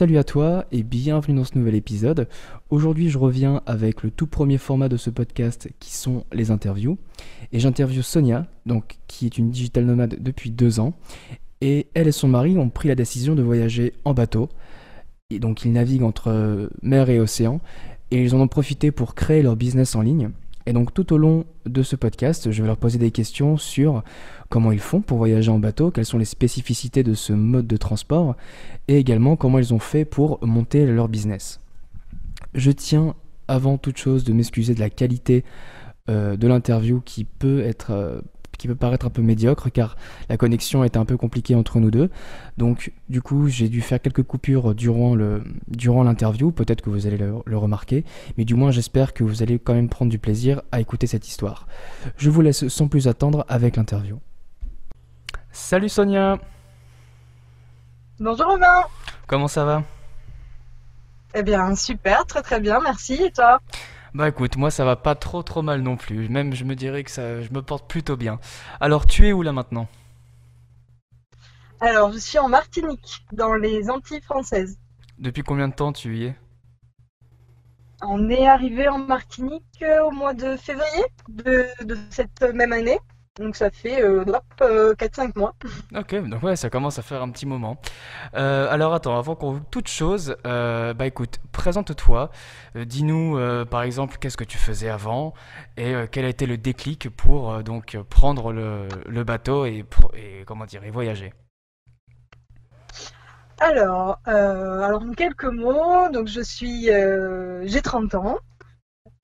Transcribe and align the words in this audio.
Salut 0.00 0.16
à 0.16 0.24
toi 0.24 0.64
et 0.72 0.82
bienvenue 0.82 1.36
dans 1.36 1.44
ce 1.44 1.58
nouvel 1.58 1.74
épisode. 1.74 2.26
Aujourd'hui 2.70 3.10
je 3.10 3.18
reviens 3.18 3.60
avec 3.66 4.02
le 4.02 4.10
tout 4.10 4.26
premier 4.26 4.56
format 4.56 4.88
de 4.88 4.96
ce 4.96 5.10
podcast 5.10 5.68
qui 5.78 5.92
sont 5.92 6.24
les 6.32 6.50
interviews. 6.50 6.96
Et 7.52 7.60
j'interviewe 7.60 8.00
Sonia, 8.00 8.46
donc, 8.64 8.96
qui 9.08 9.26
est 9.26 9.36
une 9.36 9.50
digital 9.50 9.84
nomade 9.84 10.16
depuis 10.18 10.50
deux 10.50 10.80
ans. 10.80 10.94
Et 11.60 11.88
elle 11.92 12.08
et 12.08 12.12
son 12.12 12.28
mari 12.28 12.56
ont 12.56 12.70
pris 12.70 12.88
la 12.88 12.94
décision 12.94 13.34
de 13.34 13.42
voyager 13.42 13.92
en 14.06 14.14
bateau. 14.14 14.48
Et 15.28 15.38
donc 15.38 15.66
ils 15.66 15.72
naviguent 15.72 16.04
entre 16.04 16.70
mer 16.80 17.10
et 17.10 17.20
océan. 17.20 17.60
Et 18.10 18.22
ils 18.22 18.34
en 18.34 18.40
ont 18.40 18.48
profité 18.48 18.92
pour 18.92 19.14
créer 19.14 19.42
leur 19.42 19.56
business 19.56 19.94
en 19.96 20.00
ligne. 20.00 20.30
Et 20.70 20.72
donc 20.72 20.94
tout 20.94 21.12
au 21.12 21.18
long 21.18 21.46
de 21.66 21.82
ce 21.82 21.96
podcast, 21.96 22.52
je 22.52 22.62
vais 22.62 22.68
leur 22.68 22.76
poser 22.76 23.00
des 23.00 23.10
questions 23.10 23.56
sur 23.56 24.04
comment 24.50 24.70
ils 24.70 24.78
font 24.78 25.00
pour 25.00 25.18
voyager 25.18 25.50
en 25.50 25.58
bateau, 25.58 25.90
quelles 25.90 26.06
sont 26.06 26.16
les 26.16 26.24
spécificités 26.24 27.02
de 27.02 27.14
ce 27.14 27.32
mode 27.32 27.66
de 27.66 27.76
transport, 27.76 28.36
et 28.86 28.96
également 28.96 29.34
comment 29.34 29.58
ils 29.58 29.74
ont 29.74 29.80
fait 29.80 30.04
pour 30.04 30.38
monter 30.46 30.86
leur 30.86 31.08
business. 31.08 31.58
Je 32.54 32.70
tiens 32.70 33.16
avant 33.48 33.78
toute 33.78 33.96
chose 33.96 34.22
de 34.22 34.32
m'excuser 34.32 34.76
de 34.76 34.78
la 34.78 34.90
qualité 34.90 35.42
euh, 36.08 36.36
de 36.36 36.46
l'interview 36.46 37.00
qui 37.00 37.24
peut 37.24 37.64
être 37.64 37.90
euh, 37.90 38.20
qui 38.60 38.68
peut 38.68 38.74
paraître 38.74 39.06
un 39.06 39.10
peu 39.10 39.22
médiocre 39.22 39.70
car 39.72 39.96
la 40.28 40.36
connexion 40.36 40.84
était 40.84 40.98
un 40.98 41.06
peu 41.06 41.16
compliquée 41.16 41.54
entre 41.54 41.80
nous 41.80 41.90
deux. 41.90 42.10
Donc 42.58 42.92
du 43.08 43.22
coup 43.22 43.48
j'ai 43.48 43.68
dû 43.70 43.80
faire 43.80 44.00
quelques 44.00 44.22
coupures 44.22 44.74
durant 44.74 45.14
le 45.14 45.42
durant 45.66 46.02
l'interview, 46.02 46.52
peut-être 46.52 46.82
que 46.82 46.90
vous 46.90 47.06
allez 47.06 47.16
le, 47.16 47.56
remarquer, 47.56 48.04
mais 48.36 48.44
du 48.44 48.54
moins 48.54 48.70
j'espère 48.70 49.14
que 49.14 49.24
vous 49.24 49.42
allez 49.42 49.58
quand 49.58 49.72
même 49.72 49.88
prendre 49.88 50.10
du 50.10 50.18
plaisir 50.18 50.60
à 50.72 50.80
écouter 50.80 51.06
cette 51.06 51.26
histoire. 51.26 51.66
Je 52.18 52.28
vous 52.28 52.42
laisse 52.42 52.68
sans 52.68 52.86
plus 52.86 53.08
attendre 53.08 53.46
avec 53.48 53.76
l'interview. 53.76 54.18
Salut 55.50 55.88
Sonia 55.88 56.38
Bonjour 58.20 58.46
Romain 58.46 58.82
Comment 59.26 59.48
ça 59.48 59.64
va? 59.64 59.82
Eh 61.34 61.42
bien 61.42 61.74
super, 61.74 62.26
très 62.26 62.42
très 62.42 62.60
bien, 62.60 62.78
merci 62.84 63.14
et 63.14 63.30
toi? 63.30 63.58
Bah 64.14 64.28
écoute, 64.28 64.56
moi 64.56 64.70
ça 64.70 64.84
va 64.84 64.96
pas 64.96 65.14
trop 65.14 65.42
trop 65.42 65.62
mal 65.62 65.82
non 65.82 65.96
plus. 65.96 66.28
Même 66.28 66.54
je 66.54 66.64
me 66.64 66.74
dirais 66.74 67.04
que 67.04 67.10
ça, 67.10 67.42
je 67.42 67.50
me 67.52 67.62
porte 67.62 67.88
plutôt 67.88 68.16
bien. 68.16 68.40
Alors 68.80 69.06
tu 69.06 69.26
es 69.28 69.32
où 69.32 69.42
là 69.42 69.52
maintenant? 69.52 69.88
Alors 71.80 72.12
je 72.12 72.18
suis 72.18 72.38
en 72.38 72.48
Martinique, 72.48 73.24
dans 73.32 73.54
les 73.54 73.88
Antilles 73.88 74.20
françaises. 74.22 74.78
Depuis 75.18 75.42
combien 75.42 75.68
de 75.68 75.74
temps 75.74 75.92
tu 75.92 76.16
y 76.16 76.24
es? 76.26 76.36
On 78.02 78.30
est 78.30 78.46
arrivé 78.46 78.88
en 78.88 78.98
Martinique 78.98 79.82
euh, 79.82 80.04
au 80.04 80.10
mois 80.10 80.32
de 80.32 80.56
février 80.56 81.04
de 81.28 81.96
cette 82.08 82.42
même 82.54 82.72
année. 82.72 82.98
Donc 83.38 83.54
ça 83.54 83.70
fait 83.70 84.02
euh, 84.02 84.24
4-5 84.58 84.60
euh, 84.60 85.28
mois. 85.36 85.54
Ok, 85.96 86.14
donc 86.28 86.42
ouais, 86.42 86.56
ça 86.56 86.68
commence 86.68 86.98
à 86.98 87.02
faire 87.02 87.22
un 87.22 87.30
petit 87.30 87.46
moment. 87.46 87.80
Euh, 88.34 88.68
alors 88.70 88.92
attends, 88.92 89.16
avant 89.16 89.36
qu'on 89.36 89.60
toute 89.60 89.88
chose, 89.88 90.36
euh, 90.46 90.92
bah 90.94 91.06
écoute, 91.06 91.38
présente-toi, 91.52 92.30
dis-nous 92.74 93.38
par 93.70 93.82
exemple 93.82 94.16
qu'est-ce 94.18 94.36
que 94.36 94.44
tu 94.44 94.58
faisais 94.58 94.90
avant 94.90 95.32
et 95.76 95.94
quel 96.10 96.24
a 96.24 96.28
été 96.28 96.46
le 96.46 96.58
déclic 96.58 97.08
pour 97.08 97.62
donc 97.62 97.96
prendre 98.10 98.52
le, 98.52 98.88
le 99.06 99.24
bateau 99.24 99.64
et, 99.64 99.84
et, 100.14 100.44
comment 100.44 100.66
dire 100.66 100.82
et 100.84 100.90
voyager? 100.90 101.32
Alors, 103.60 104.18
alors 104.24 105.02
en 105.02 105.12
quelques 105.12 105.44
mots, 105.44 106.08
donc 106.12 106.26
je 106.26 106.40
suis, 106.40 106.86
j'ai 107.64 107.82
30 107.82 108.14
ans. 108.16 108.38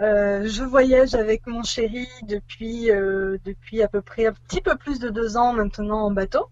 Euh, 0.02 0.46
je 0.46 0.62
voyage 0.62 1.14
avec 1.14 1.46
mon 1.46 1.62
chéri 1.62 2.06
depuis, 2.22 2.90
euh, 2.90 3.38
depuis 3.44 3.82
à 3.82 3.88
peu 3.88 4.02
près 4.02 4.26
un 4.26 4.32
petit 4.32 4.60
peu 4.60 4.76
plus 4.76 4.98
de 4.98 5.08
deux 5.08 5.38
ans 5.38 5.54
maintenant 5.54 6.00
en 6.04 6.10
bateau. 6.10 6.50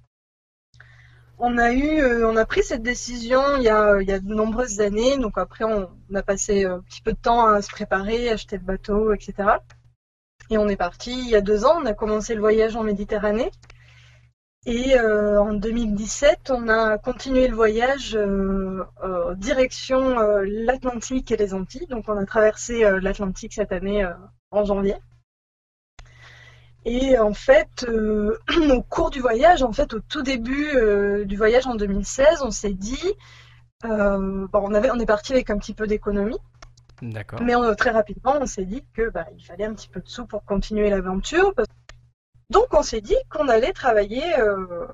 On 1.39 1.59
a 1.59 1.73
eu, 1.73 2.01
euh, 2.01 2.29
on 2.31 2.37
a 2.37 2.47
pris 2.47 2.63
cette 2.63 2.83
décision 2.83 3.57
il 3.57 3.65
y 3.65 3.69
a, 3.69 4.01
il 4.01 4.09
y 4.09 4.13
a 4.13 4.19
de 4.21 4.35
nombreuses 4.35 4.81
années. 4.81 5.19
Donc 5.19 5.37
après, 5.37 5.65
on, 5.65 5.91
a 6.15 6.23
passé 6.23 6.65
un 6.65 6.81
petit 6.81 7.03
peu 7.03 7.13
de 7.13 7.19
temps 7.19 7.47
à 7.47 7.61
se 7.61 7.69
préparer, 7.71 8.31
acheter 8.31 8.57
le 8.57 8.65
bateau, 8.65 9.13
etc. 9.13 9.59
Et 10.49 10.57
on 10.57 10.69
est 10.69 10.77
parti 10.77 11.13
il 11.13 11.29
y 11.29 11.37
a 11.37 11.43
deux 11.43 11.67
ans. 11.67 11.81
On 11.83 11.87
a 11.87 11.93
commencé 11.95 12.35
le 12.35 12.41
voyage 12.41 12.77
en 12.77 12.83
Méditerranée. 12.83 13.51
Et 14.67 14.99
euh, 14.99 15.41
en 15.43 15.53
2017, 15.53 16.51
on 16.51 16.69
a 16.69 16.97
continué 16.97 17.49
le 17.49 17.55
voyage 17.55 18.17
euh, 18.17 18.83
euh 19.03 19.35
direction 19.35 20.19
euh, 20.19 20.43
l'Atlantique 20.47 21.31
et 21.33 21.37
les 21.37 21.53
Antilles. 21.53 21.87
Donc 21.87 22.09
on 22.09 22.17
a 22.17 22.25
traversé 22.25 22.83
l'Atlantique 23.01 23.53
cette 23.53 23.73
année 23.73 24.09
en 24.51 24.65
janvier. 24.65 24.97
Et 26.87 27.19
en 27.19 27.35
fait, 27.35 27.87
au 28.71 28.83
cours 28.83 29.11
du 29.11 29.21
voyage, 29.21 29.63
en 29.63 29.73
fait, 29.73 29.93
au 29.93 30.01
tout 30.01 30.23
début 30.23 30.73
du 31.27 31.37
voyage 31.37 31.67
en 31.67 31.75
2016, 31.75 32.43
on 32.43 32.51
s'est 32.51 32.75
dit, 32.75 33.13
bon, 33.83 34.49
on, 34.53 34.75
avait, 34.75 34.91
on 34.91 34.99
est 34.99 35.07
parti 35.07 35.33
avec 35.33 35.51
un 35.51 35.59
petit 35.59 35.75
peu 35.75 35.87
d'économie. 35.87 36.39
D'accord. 37.03 37.41
Mais 37.43 37.55
très 37.77 37.91
rapidement, 37.91 38.37
on 38.41 38.47
s'est 38.47 38.67
dit 38.67 38.85
que 38.95 39.11
bah, 39.11 39.27
il 39.37 39.45
fallait 39.45 39.65
un 39.65 39.75
petit 39.75 39.89
peu 39.89 40.01
de 40.01 40.09
sous 40.09 40.27
pour 40.27 40.45
continuer 40.45 40.89
l'aventure. 40.91 41.53
Donc 42.55 42.69
on 42.73 42.83
s'est 42.83 43.01
dit 43.01 43.17
qu'on 43.31 43.49
allait 43.49 43.73
travailler, 43.73 44.23
euh, 44.39 44.87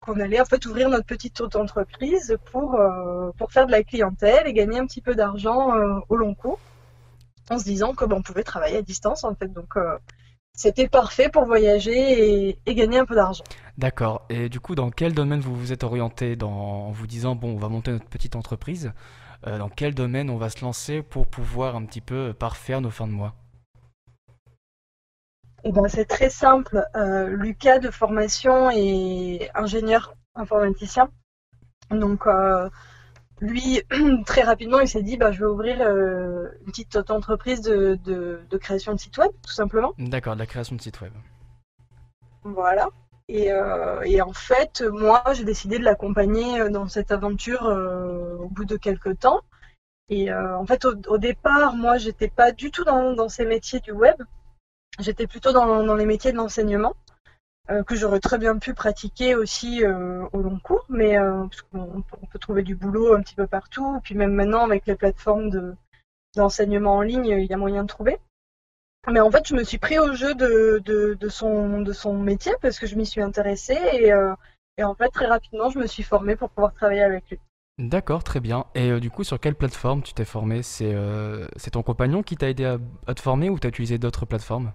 qu'on 0.00 0.20
allait 0.20 0.38
en 0.38 0.44
fait 0.44 0.66
ouvrir 0.66 0.90
notre 0.90 1.06
petite 1.06 1.40
entreprise 1.40 2.36
pour, 2.52 2.74
euh, 2.74 3.30
pour 3.38 3.50
faire 3.52 3.66
de 3.66 3.72
la 3.72 3.82
clientèle 3.82 4.46
et 4.46 4.52
gagner 4.52 4.78
un 4.78 4.86
petit 4.86 5.00
peu 5.00 5.14
d'argent 5.14 5.74
euh, 5.74 5.98
au 6.10 6.16
long 6.16 6.34
cours, 6.34 6.60
en 7.48 7.58
se 7.58 7.64
disant 7.64 7.94
que 7.94 8.04
on 8.04 8.20
pouvait 8.20 8.42
travailler 8.42 8.76
à 8.76 8.82
distance 8.82 9.24
en 9.24 9.34
fait. 9.34 9.50
Donc 9.50 9.76
c'était 10.52 10.88
parfait 10.88 11.30
pour 11.30 11.46
voyager 11.46 12.50
et, 12.66 12.74
gagner 12.74 12.98
un 12.98 13.06
peu 13.06 13.14
d'argent. 13.14 13.44
D'accord. 13.78 14.26
Et 14.28 14.50
du 14.50 14.60
coup, 14.60 14.74
dans 14.74 14.90
quel 14.90 15.14
domaine 15.14 15.40
vous 15.40 15.56
vous 15.56 15.72
êtes 15.72 15.84
orienté 15.84 16.36
dans, 16.36 16.50
en 16.50 16.90
vous 16.90 17.06
disant 17.06 17.34
bon, 17.34 17.54
on 17.54 17.58
va 17.58 17.70
monter 17.70 17.92
notre 17.92 18.08
petite 18.08 18.36
entreprise 18.36 18.92
Dans 19.46 19.70
quel 19.70 19.94
domaine 19.94 20.28
on 20.28 20.36
va 20.36 20.50
se 20.50 20.62
lancer 20.62 21.00
pour 21.00 21.26
pouvoir 21.26 21.76
un 21.76 21.86
petit 21.86 22.02
peu 22.02 22.34
parfaire 22.34 22.82
nos 22.82 22.90
fins 22.90 23.06
de 23.06 23.12
mois? 23.12 23.34
Eh 25.68 25.72
ben, 25.72 25.88
c'est 25.88 26.04
très 26.04 26.30
simple. 26.30 26.86
Euh, 26.94 27.26
Lucas 27.26 27.80
de 27.80 27.90
formation 27.90 28.70
est 28.70 29.50
ingénieur 29.52 30.14
informaticien. 30.36 31.08
Donc 31.90 32.28
euh, 32.28 32.70
lui, 33.40 33.82
très 34.26 34.42
rapidement, 34.42 34.78
il 34.78 34.86
s'est 34.86 35.02
dit 35.02 35.16
bah, 35.16 35.32
je 35.32 35.40
vais 35.40 35.46
ouvrir 35.46 35.78
euh, 35.80 36.50
une 36.60 36.66
petite 36.66 37.10
entreprise 37.10 37.62
de, 37.62 38.38
création 38.60 38.92
de 38.92 39.00
site 39.00 39.18
web, 39.18 39.32
tout 39.44 39.50
simplement. 39.50 39.92
D'accord, 39.98 40.34
de 40.34 40.38
la 40.38 40.46
création 40.46 40.76
de 40.76 40.80
site 40.80 41.00
web. 41.00 41.12
Voilà. 42.44 42.88
Et, 43.28 43.52
en 43.52 44.32
fait, 44.32 44.84
moi, 44.88 45.24
j'ai 45.32 45.42
décidé 45.42 45.80
de 45.80 45.84
l'accompagner 45.84 46.70
dans 46.70 46.86
cette 46.86 47.10
aventure 47.10 47.62
au 48.38 48.48
bout 48.50 48.64
de 48.64 48.76
quelques 48.76 49.18
temps. 49.18 49.40
Et 50.10 50.32
en 50.32 50.64
fait, 50.64 50.84
au, 50.84 51.18
départ, 51.18 51.74
moi, 51.74 51.98
j'étais 51.98 52.28
pas 52.28 52.52
du 52.52 52.70
tout 52.70 52.84
dans 52.84 53.28
ces 53.28 53.44
métiers 53.44 53.80
du 53.80 53.90
web. 53.90 54.14
J'étais 54.98 55.26
plutôt 55.26 55.52
dans, 55.52 55.94
les 55.94 56.06
métiers 56.06 56.32
de 56.32 56.36
l'enseignement, 56.36 56.94
euh, 57.70 57.82
que 57.82 57.96
j'aurais 57.96 58.20
très 58.20 58.38
bien 58.38 58.58
pu 58.58 58.74
pratiquer 58.74 59.34
aussi 59.34 59.84
euh, 59.84 60.26
au 60.32 60.40
long 60.40 60.58
cours, 60.58 60.86
mais 60.88 61.18
euh, 61.18 61.44
on, 61.74 62.02
peut 62.02 62.38
trouver 62.38 62.62
du 62.62 62.76
boulot 62.76 63.14
un 63.14 63.20
petit 63.20 63.34
peu 63.34 63.46
partout, 63.46 64.00
puis 64.02 64.14
même 64.14 64.32
maintenant 64.32 64.64
avec 64.64 64.86
les 64.86 64.94
plateformes 64.94 65.50
de, 65.50 65.74
d'enseignement 66.34 66.96
en 66.96 67.02
ligne, 67.02 67.26
il 67.26 67.44
y 67.44 67.52
a 67.52 67.56
moyen 67.56 67.82
de 67.82 67.88
trouver. 67.88 68.18
Mais 69.10 69.20
en 69.20 69.30
fait, 69.30 69.46
je 69.46 69.54
me 69.54 69.64
suis 69.64 69.78
pris 69.78 69.98
au 69.98 70.14
jeu 70.14 70.34
de, 70.34 71.28
son, 71.28 71.80
de 71.80 71.92
son 71.92 72.14
métier 72.14 72.52
parce 72.62 72.78
que 72.78 72.86
je 72.86 72.96
m'y 72.96 73.06
suis 73.06 73.22
intéressée 73.22 73.78
et, 74.78 74.82
en 74.82 74.94
fait, 74.94 75.08
très 75.10 75.26
rapidement, 75.26 75.70
je 75.70 75.78
me 75.78 75.86
suis 75.86 76.02
formée 76.02 76.34
pour 76.34 76.50
pouvoir 76.50 76.72
travailler 76.74 77.02
avec 77.02 77.28
lui. 77.30 77.38
D'accord, 77.78 78.24
très 78.24 78.40
bien. 78.40 78.64
Et 78.74 78.98
du 78.98 79.10
coup, 79.10 79.22
sur 79.22 79.38
quelle 79.38 79.54
plateforme 79.54 80.02
tu 80.02 80.12
t'es 80.12 80.24
formé 80.24 80.62
C'est 80.62 80.96
c'est 81.56 81.70
ton 81.70 81.82
compagnon 81.82 82.24
qui 82.24 82.36
t'a 82.36 82.48
aidé 82.48 82.64
à, 82.64 82.78
à 83.06 83.14
te 83.14 83.20
former 83.20 83.48
ou 83.48 83.60
tu 83.60 83.66
as 83.66 83.70
utilisé 83.70 83.98
d'autres 83.98 84.26
plateformes? 84.26 84.72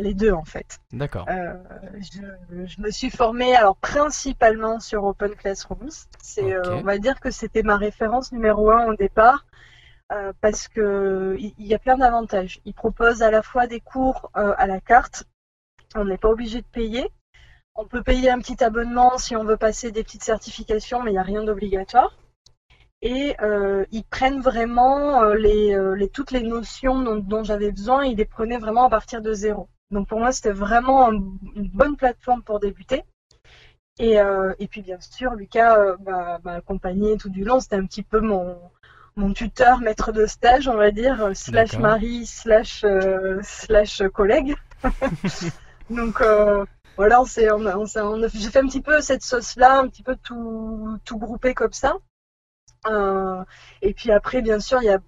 Les 0.00 0.14
deux 0.14 0.32
en 0.32 0.44
fait. 0.44 0.78
D'accord. 0.92 1.26
Euh, 1.28 1.54
je, 1.98 2.80
me 2.80 2.90
suis 2.90 3.10
formée 3.10 3.54
alors 3.56 3.76
principalement 3.76 4.80
sur 4.80 5.04
Open 5.04 5.34
Classrooms. 5.34 5.90
C'est, 6.22 6.52
euh, 6.52 6.76
on 6.76 6.82
va 6.82 6.98
dire 6.98 7.20
que 7.20 7.30
c'était 7.30 7.62
ma 7.62 7.76
référence 7.76 8.32
numéro 8.32 8.70
un 8.70 8.86
au 8.86 8.94
départ 8.94 9.46
euh, 10.12 10.32
parce 10.40 10.68
que 10.68 11.36
il 11.38 11.66
y, 11.66 11.74
a 11.74 11.78
plein 11.78 11.96
d'avantages. 11.96 12.60
Il 12.64 12.74
propose 12.74 13.22
à 13.22 13.30
la 13.30 13.42
fois 13.42 13.66
des 13.66 13.80
cours 13.80 14.30
à 14.34 14.66
la 14.66 14.80
carte. 14.80 15.24
On 15.94 16.04
n'est 16.04 16.18
pas 16.18 16.28
obligé 16.28 16.60
de 16.60 16.66
payer. 16.66 17.10
On 17.74 17.86
peut 17.86 18.02
payer 18.02 18.30
un 18.30 18.38
petit 18.38 18.62
abonnement 18.62 19.16
si 19.18 19.36
on 19.36 19.44
veut 19.44 19.56
passer 19.56 19.90
des 19.90 20.02
petites 20.02 20.24
certifications, 20.24 21.02
mais 21.02 21.10
il 21.10 21.14
n'y 21.14 21.18
a 21.18 21.22
rien 21.22 21.42
d'obligatoire. 21.42 22.16
Et 23.02 23.34
ils 23.92 24.04
prennent 24.10 24.40
vraiment 24.40 25.24
les, 25.32 25.74
toutes 26.12 26.32
les 26.32 26.42
notions 26.42 27.00
dont, 27.02 27.16
dont 27.16 27.44
j'avais 27.44 27.72
besoin, 27.72 28.04
ils 28.04 28.16
les 28.16 28.26
prenaient 28.26 28.58
vraiment 28.58 28.84
à 28.84 28.90
partir 28.90 29.22
de 29.22 29.32
zéro. 29.32 29.68
Donc 29.90 30.08
pour 30.08 30.20
moi, 30.20 30.32
c'était 30.32 30.52
vraiment 30.52 31.10
une 31.10 31.70
bonne 31.72 31.96
plateforme 31.96 32.42
pour 32.42 32.60
débuter. 32.60 33.04
Et, 33.98 34.18
euh, 34.18 34.54
et 34.58 34.66
puis 34.66 34.80
bien 34.80 34.98
sûr, 35.00 35.34
Lucas 35.34 35.76
euh, 35.78 35.96
m'a 36.42 36.54
accompagné 36.54 37.16
tout 37.18 37.28
du 37.28 37.44
long. 37.44 37.60
C'était 37.60 37.76
un 37.76 37.84
petit 37.84 38.02
peu 38.02 38.20
mon, 38.20 38.56
mon 39.16 39.32
tuteur, 39.32 39.80
maître 39.80 40.10
de 40.12 40.24
stage, 40.26 40.68
on 40.68 40.76
va 40.76 40.90
dire, 40.90 41.22
euh, 41.22 41.34
slash 41.34 41.78
mari, 41.78 42.24
slash, 42.24 42.84
slash 43.42 44.02
collègue. 44.14 44.54
Donc 45.90 46.22
voilà, 46.96 47.20
on 47.20 47.24
s'est, 47.24 47.50
on, 47.50 47.66
on, 47.66 48.28
j'ai 48.32 48.50
fait 48.50 48.60
un 48.60 48.66
petit 48.66 48.80
peu 48.80 49.00
cette 49.00 49.22
sauce-là, 49.22 49.80
un 49.80 49.88
petit 49.88 50.02
peu 50.02 50.16
tout, 50.22 50.98
tout 51.04 51.18
groupé 51.18 51.52
comme 51.52 51.72
ça. 51.72 51.96
Et 52.86 53.94
puis 53.94 54.10
après, 54.12 54.42
bien 54.42 54.60
sûr, 54.60 54.82
il 54.82 54.86
y 54.86 54.90
a 54.90 54.98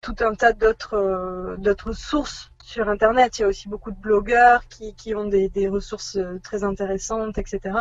tout 0.00 0.16
un 0.20 0.34
tas 0.34 0.52
d'autres 0.52 1.56
d'autres 1.58 1.92
sources 1.92 2.50
sur 2.62 2.88
Internet. 2.88 3.38
Il 3.38 3.42
y 3.42 3.44
a 3.44 3.48
aussi 3.48 3.68
beaucoup 3.68 3.90
de 3.90 4.00
blogueurs 4.00 4.66
qui, 4.68 4.94
qui 4.94 5.14
ont 5.14 5.26
des, 5.26 5.48
des, 5.48 5.68
ressources 5.68 6.18
très 6.42 6.64
intéressantes, 6.64 7.38
etc. 7.38 7.80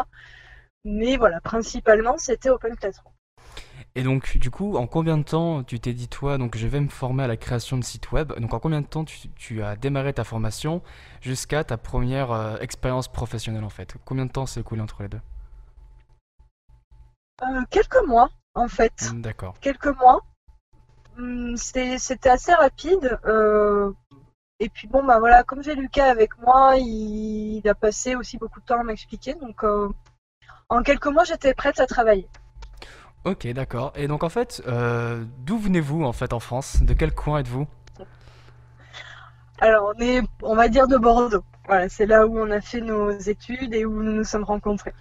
Mais 0.83 1.17
voilà, 1.17 1.41
principalement, 1.41 2.17
c'était 2.17 2.49
Open 2.49 2.75
Classroom. 2.75 3.13
Et 3.93 4.03
donc, 4.03 4.37
du 4.37 4.49
coup, 4.51 4.77
en 4.77 4.87
combien 4.87 5.17
de 5.17 5.23
temps 5.23 5.63
tu 5.63 5.79
t'es 5.79 5.93
dit, 5.93 6.07
toi, 6.07 6.37
donc 6.37 6.57
je 6.57 6.65
vais 6.65 6.79
me 6.79 6.87
former 6.87 7.23
à 7.23 7.27
la 7.27 7.35
création 7.35 7.77
de 7.77 7.83
sites 7.83 8.11
web 8.11 8.31
Donc, 8.39 8.53
en 8.53 8.59
combien 8.59 8.81
de 8.81 8.87
temps 8.87 9.03
tu, 9.03 9.61
as 9.61 9.75
démarré 9.75 10.13
ta 10.13 10.23
formation 10.23 10.81
jusqu'à 11.19 11.63
ta 11.65 11.77
première 11.77 12.31
euh, 12.31 12.57
expérience 12.59 13.09
professionnelle, 13.09 13.65
en 13.65 13.69
fait? 13.69 13.95
Combien 14.05 14.25
de 14.25 14.31
temps 14.31 14.45
s'est 14.45 14.61
écoulé 14.61 14.81
entre 14.81 15.03
les 15.03 15.09
deux? 15.09 15.19
Euh, 17.41 17.61
Quelques 17.69 18.07
mois, 18.07 18.29
en 18.53 18.67
fait. 18.67 19.11
Hmm, 19.11 19.21
d'accord. 19.21 19.55
Quelques 19.61 19.97
mois. 19.99 20.21
Hmm, 21.17 21.55
c'était 21.55 22.29
assez 22.29 22.53
rapide. 22.53 23.19
Euh, 23.25 23.91
et 24.59 24.69
puis, 24.69 24.87
bon, 24.87 25.03
bah 25.03 25.19
voilà, 25.19 25.43
comme 25.43 25.63
j'ai 25.63 25.75
Lucas 25.75 26.09
avec 26.09 26.37
moi, 26.39 26.75
il, 26.77 27.61
a 27.67 27.75
passé 27.75 28.15
aussi 28.15 28.37
beaucoup 28.37 28.59
de 28.59 28.65
temps 28.65 28.79
à 28.79 28.83
m'expliquer. 28.83 29.33
Donc, 29.35 29.63
en 30.69 30.83
quelques 30.83 31.07
mois, 31.07 31.23
j'étais 31.23 31.53
prête 31.53 31.79
à 31.79 31.85
travailler. 31.85 32.27
Ok, 33.23 33.45
d'accord. 33.47 33.93
Et 33.95 34.07
donc 34.07 34.23
en 34.23 34.29
fait, 34.29 34.63
euh, 34.67 35.23
d'où 35.39 35.59
venez-vous 35.59 36.03
en 36.03 36.13
fait 36.13 36.33
en 36.33 36.39
France? 36.39 36.81
De 36.81 36.93
quel 36.93 37.13
coin 37.13 37.39
êtes-vous? 37.39 37.67
Alors 39.59 39.93
on 39.95 40.01
est, 40.01 40.23
on 40.41 40.55
va 40.55 40.69
dire 40.69 40.87
de 40.87 40.97
Bordeaux. 40.97 41.43
Voilà, 41.67 41.87
c'est 41.87 42.07
là 42.07 42.25
où 42.25 42.39
on 42.39 42.49
a 42.49 42.61
fait 42.61 42.81
nos 42.81 43.11
études 43.11 43.75
et 43.75 43.85
où 43.85 44.01
nous 44.01 44.11
nous 44.11 44.23
sommes 44.23 44.43
rencontrés. 44.43 44.93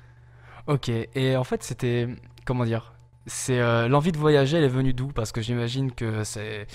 Ok. 0.67 0.91
Et 0.91 1.37
en 1.37 1.45
fait, 1.45 1.63
c'était 1.63 2.09
comment 2.45 2.65
dire? 2.65 2.93
C'est 3.31 3.61
euh, 3.61 3.87
l'envie 3.87 4.11
de 4.11 4.19
voyager, 4.19 4.59
elle 4.59 4.65
est 4.65 4.69
venue 4.69 4.93
d'où? 4.93 5.07
Parce 5.13 5.31
que 5.31 5.41
j'imagine 5.41 5.93
que 5.93 6.25
c'est, 6.25 6.67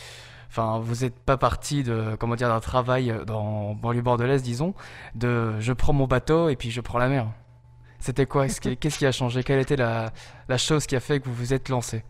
enfin, 0.48 0.80
vous 0.80 1.04
n'êtes 1.04 1.19
pas 1.19 1.36
parti 1.36 1.84
de 1.84 2.16
comment 2.18 2.36
dire 2.38 2.48
d'un 2.48 2.62
travail 2.62 3.13
dans 3.28 3.75
banlieue 3.75 4.02
bordelaise, 4.02 4.42
disons, 4.42 4.74
de 5.16 5.60
je 5.60 5.74
prends 5.74 5.92
mon 5.92 6.07
bateau 6.07 6.48
et 6.48 6.56
puis 6.56 6.72
je 6.72 6.80
prends 6.80 6.98
la 6.98 7.10
mer. 7.10 7.28
C'était 8.00 8.25
quoi? 8.25 8.48
Qu'est-ce 8.80 8.98
qui 8.98 9.06
a 9.06 9.12
changé? 9.12 9.44
Quelle 9.44 9.60
était 9.60 9.75
la, 9.75 10.13
chose 10.57 10.86
qui 10.88 10.96
a 10.96 11.02
fait 11.02 11.19
que 11.19 11.25
vous 11.25 11.36
vous 11.36 11.54
êtes 11.54 11.68
lancé? 11.68 12.06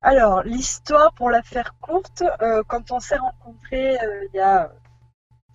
Alors, 0.00 0.44
l'histoire, 0.44 1.12
pour 1.14 1.30
la 1.30 1.42
faire 1.42 1.74
courte, 1.80 2.22
euh, 2.40 2.62
quand 2.68 2.92
on 2.92 3.00
s'est 3.00 3.16
rencontrés 3.16 3.96
euh, 3.96 4.24
il 4.32 4.36
y 4.36 4.40
a 4.40 4.70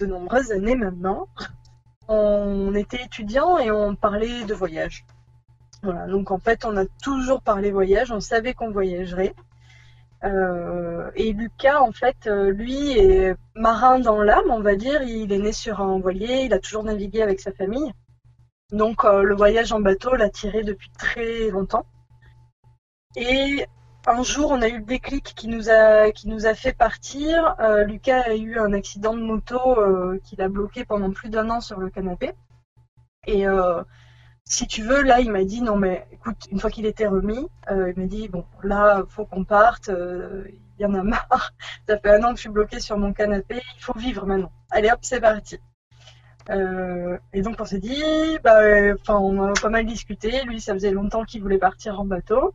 de 0.02 0.06
nombreuses 0.06 0.52
années 0.52 0.76
maintenant, 0.76 1.30
on 2.10 2.76
était 2.76 3.02
étudiants 3.02 3.58
et 3.60 3.72
on 3.72 3.96
parlait 3.96 4.44
de 4.44 4.54
voyage. 4.54 5.06
Donc 5.84 6.32
en 6.32 6.40
fait, 6.40 6.66
on 6.66 6.78
a 6.78 6.86
toujours 7.02 7.42
parlé 7.42 7.72
voyage, 7.72 8.12
on 8.12 8.22
savait 8.22 8.54
qu'on 8.54 8.72
voyagerait. 8.72 9.34
Euh, 10.24 11.12
et 11.16 11.34
Lucas, 11.34 11.82
en 11.82 11.92
fait, 11.92 12.28
euh, 12.28 12.52
lui 12.52 12.98
est 12.98 13.36
marin 13.56 14.00
dans 14.00 14.22
l'âme, 14.22 14.50
on 14.50 14.62
va 14.62 14.76
dire. 14.76 15.02
Il 15.04 15.32
est 15.34 15.40
né 15.40 15.52
sur 15.52 15.82
un 15.82 16.00
voilier, 16.00 16.44
il 16.46 16.54
a 16.54 16.60
toujours 16.60 16.84
navigué 16.84 17.22
avec 17.22 17.40
sa 17.42 17.52
famille. 17.52 17.92
Donc 18.72 19.04
euh, 19.06 19.24
le 19.24 19.36
voyage 19.36 19.74
en 19.74 19.82
bateau 19.82 20.16
l'a 20.16 20.30
tiré 20.30 20.64
depuis 20.64 20.90
très 20.98 21.50
longtemps. 21.50 21.86
Et 23.16 23.66
un 24.08 24.24
jour, 24.24 24.52
on 24.52 24.62
a 24.62 24.70
eu 24.70 24.78
le 24.78 24.86
déclic 24.86 25.34
qui 25.36 25.48
nous 25.48 25.70
a, 25.70 26.12
qui 26.12 26.30
nous 26.30 26.46
a 26.46 26.56
fait 26.56 26.74
partir. 26.74 27.56
Lucas 27.86 28.22
a 28.22 28.36
eu 28.36 28.58
un 28.58 28.74
accident 28.74 29.14
de 29.14 29.22
moto 29.22 29.60
qui 30.24 30.36
l'a 30.36 30.50
bloqué 30.50 30.84
pendant 30.84 31.12
plus 31.12 31.30
d'un 31.30 31.50
an 31.50 31.62
sur 31.62 31.80
le 31.80 31.90
canapé. 31.90 32.32
Et 33.28 33.46
si 34.46 34.68
tu 34.68 34.84
veux, 34.84 35.02
là, 35.04 35.20
il 35.20 35.32
m'a 35.32 35.44
dit 35.44 35.62
non, 35.62 35.76
mais 35.78 36.08
écoute, 36.12 36.48
une 36.52 36.60
fois 36.60 36.70
qu'il 36.70 36.86
était 36.86 37.08
remis, 37.08 37.48
euh, 37.72 37.92
il 37.96 38.02
m'a 38.02 38.08
dit 38.08 38.28
bon, 38.28 38.46
là, 38.64 39.04
faut 39.10 39.26
qu'on 39.26 39.46
parte. 39.46 39.90
Euh, 39.90 40.46
il 40.80 40.84
y 40.84 40.86
en 40.86 40.94
a 40.96 41.04
marre. 41.04 41.54
Ça 41.88 41.98
fait 42.00 42.10
un 42.10 42.24
an 42.24 42.30
que 42.32 42.38
je 42.38 42.42
suis 42.42 42.50
bloquée 42.50 42.80
sur 42.80 42.98
mon 42.98 43.14
canapé. 43.14 43.62
Il 43.78 43.84
faut 43.84 43.98
vivre 43.98 44.26
maintenant. 44.26 44.52
Allez, 44.72 44.92
hop, 44.92 45.00
c'est 45.02 45.22
parti. 45.22 45.60
Euh, 46.50 47.18
et 47.32 47.42
donc 47.42 47.56
on 47.60 47.66
s'est 47.66 47.80
dit, 47.80 48.04
bah, 48.44 48.60
on 49.08 49.42
a 49.44 49.54
pas 49.54 49.70
mal 49.70 49.86
discuté. 49.86 50.44
Lui, 50.44 50.60
ça 50.60 50.74
faisait 50.74 50.92
longtemps 50.92 51.24
qu'il 51.24 51.42
voulait 51.42 51.58
partir 51.60 52.00
en 52.00 52.06
bateau. 52.06 52.54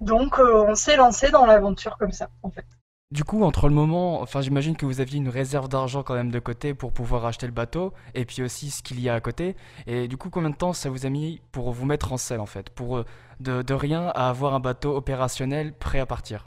Donc 0.00 0.38
on 0.38 0.74
s'est 0.74 0.96
lancé 0.96 1.30
dans 1.30 1.46
l'aventure 1.46 1.98
comme 1.98 2.12
ça, 2.12 2.30
en 2.42 2.50
fait. 2.50 2.66
Du 3.10 3.24
coup, 3.24 3.42
entre 3.42 3.68
le 3.68 3.74
moment, 3.74 4.20
enfin, 4.20 4.40
j'imagine 4.40 4.76
que 4.76 4.86
vous 4.86 5.00
aviez 5.00 5.18
une 5.18 5.28
réserve 5.28 5.68
d'argent 5.68 6.04
quand 6.04 6.14
même 6.14 6.30
de 6.30 6.38
côté 6.38 6.74
pour 6.74 6.92
pouvoir 6.92 7.24
acheter 7.26 7.46
le 7.46 7.52
bateau, 7.52 7.92
et 8.14 8.24
puis 8.24 8.40
aussi 8.44 8.70
ce 8.70 8.84
qu'il 8.84 9.00
y 9.00 9.08
a 9.08 9.14
à 9.14 9.20
côté. 9.20 9.56
Et 9.88 10.06
du 10.06 10.16
coup, 10.16 10.30
combien 10.30 10.50
de 10.50 10.54
temps 10.54 10.72
ça 10.72 10.90
vous 10.90 11.06
a 11.06 11.08
mis 11.08 11.40
pour 11.50 11.72
vous 11.72 11.86
mettre 11.86 12.12
en 12.12 12.16
selle 12.16 12.38
en 12.38 12.46
fait, 12.46 12.70
pour 12.70 12.98
euh, 12.98 13.04
de, 13.40 13.74
rien 13.74 14.06
à 14.14 14.28
avoir 14.28 14.54
un 14.54 14.60
bateau 14.60 14.94
opérationnel 14.94 15.72
prêt 15.74 15.98
à 15.98 16.06
partir? 16.06 16.44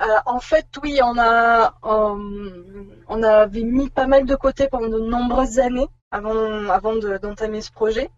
Euh, 0.00 0.04
En 0.26 0.40
fait, 0.40 0.66
oui, 0.82 0.98
on 1.04 1.16
a, 1.16 1.78
on, 1.84 3.22
avait 3.22 3.62
mis 3.62 3.90
pas 3.90 4.08
mal 4.08 4.24
de 4.24 4.34
côté 4.34 4.66
pendant 4.68 4.88
de 4.88 4.98
nombreuses 4.98 5.60
années 5.60 5.88
avant, 6.10 6.68
avant 6.68 6.96
d'entamer 6.96 7.60
ce 7.60 7.70
projet. 7.70 8.10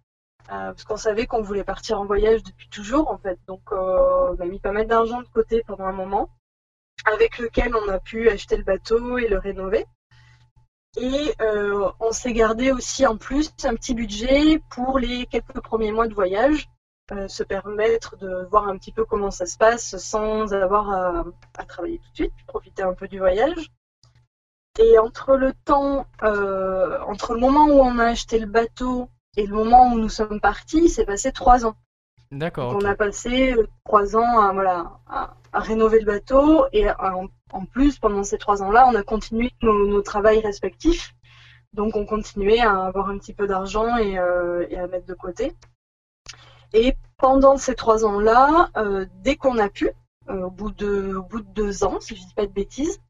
Euh, 0.51 0.73
parce 0.73 0.85
qu'on 0.85 0.97
savait 0.97 1.27
qu'on 1.27 1.43
voulait 1.43 1.65
partir 1.65 2.01
en 2.01 2.05
voyage 2.05 2.43
depuis 2.43 2.69
toujours 2.69 3.11
en 3.11 3.19
fait. 3.19 3.39
Donc 3.47 3.61
euh, 3.73 4.35
on 4.37 4.41
a 4.41 4.45
mis 4.45 4.59
pas 4.59 4.73
mal 4.73 4.87
d'argent 4.87 5.23
de 5.23 5.29
côté 5.29 5.63
pendant 5.67 5.85
un 5.85 5.93
moment, 5.93 6.29
avec 7.07 7.39
lequel 7.39 7.75
on 7.77 7.89
a 7.89 8.01
pu 8.01 8.29
acheter 8.29 8.57
le 8.57 8.65
bateau 8.65 9.19
et 9.19 9.29
le 9.29 9.39
rénover. 9.39 9.87
Et 10.99 11.33
euh, 11.41 11.91
on 12.01 12.13
s'est 12.13 12.35
gardé 12.35 12.71
aussi 12.71 13.07
en 13.07 13.17
plus 13.17 13.51
un 13.65 13.75
petit 13.75 13.95
budget 13.95 14.61
pour 14.71 14.99
les 14.99 15.27
quelques 15.27 15.61
premiers 15.61 15.93
mois 15.93 16.09
de 16.09 16.15
voyage, 16.15 16.69
se 17.29 17.43
permettre 17.43 18.17
de 18.17 18.47
voir 18.51 18.69
un 18.69 18.79
petit 18.79 18.93
peu 18.93 19.05
comment 19.05 19.31
ça 19.31 19.45
se 19.45 19.59
passe 19.59 19.97
sans 19.99 20.53
avoir 20.55 20.91
à, 20.91 21.25
à 21.59 21.65
travailler 21.65 21.99
tout 21.99 22.11
de 22.11 22.15
suite, 22.15 22.33
profiter 22.47 22.83
un 22.83 22.95
peu 22.95 23.07
du 23.07 23.19
voyage. 23.19 23.71
Et 24.79 24.99
entre 24.99 25.37
le 25.37 25.53
temps, 25.65 26.07
entre 26.21 27.35
le 27.35 27.41
moment 27.41 27.67
où 27.67 27.81
on 27.81 27.99
a 27.99 28.07
acheté 28.07 28.39
le 28.39 28.47
bateau 28.47 29.09
et 29.37 29.47
le 29.47 29.55
moment 29.55 29.93
où 29.93 29.99
nous 29.99 30.09
sommes 30.09 30.41
partis, 30.41 30.89
c'est 30.89 31.07
passé 31.07 31.33
trois 31.33 31.65
ans. 31.65 31.75
D'accord. 32.31 32.77
On 32.81 32.85
a 32.85 32.95
passé 32.95 33.53
euh, 33.53 33.67
trois 33.85 34.17
ans 34.17 34.41
à, 34.41 34.53
voilà, 34.53 34.93
à, 35.07 35.35
rénover 35.53 36.01
le 36.01 36.07
bateau 36.07 36.67
et 36.73 36.87
en, 36.91 37.67
plus, 37.67 37.99
pendant 37.99 38.25
ces 38.25 38.39
trois 38.39 38.63
ans-là, 38.63 38.87
on 38.89 38.95
a 38.95 39.03
continué 39.03 39.53
nos, 39.63 39.87
nos 39.87 40.03
travails 40.03 40.41
respectifs. 40.41 41.15
Donc 41.75 41.97
on 41.97 42.05
continuait 42.05 42.61
à 42.61 42.85
avoir 42.85 43.09
un 43.09 43.19
petit 43.19 43.33
peu 43.33 43.47
d'argent 43.47 43.97
et, 43.97 44.19
euh, 44.19 44.67
et, 44.71 44.79
à 44.79 44.87
mettre 44.87 45.07
de 45.07 45.15
côté. 45.15 45.53
Et 46.75 46.95
pendant 47.19 47.57
ces 47.57 47.75
trois 47.75 48.05
ans-là, 48.05 48.71
euh, 48.77 49.07
dès 49.23 49.37
qu'on 49.37 49.59
a 49.59 49.69
pu, 49.69 49.91
au, 50.29 50.51
bout 50.51 50.71
de, 50.73 51.15
au 51.17 51.23
bout 51.23 51.41
de 51.41 51.51
deux 51.53 51.85
ans, 51.85 52.01
si 52.01 52.17
je 52.17 52.23
ne 52.23 52.27
dis 52.27 52.35
pas 52.35 52.47
de 52.47 52.53
bêtises, 52.53 53.01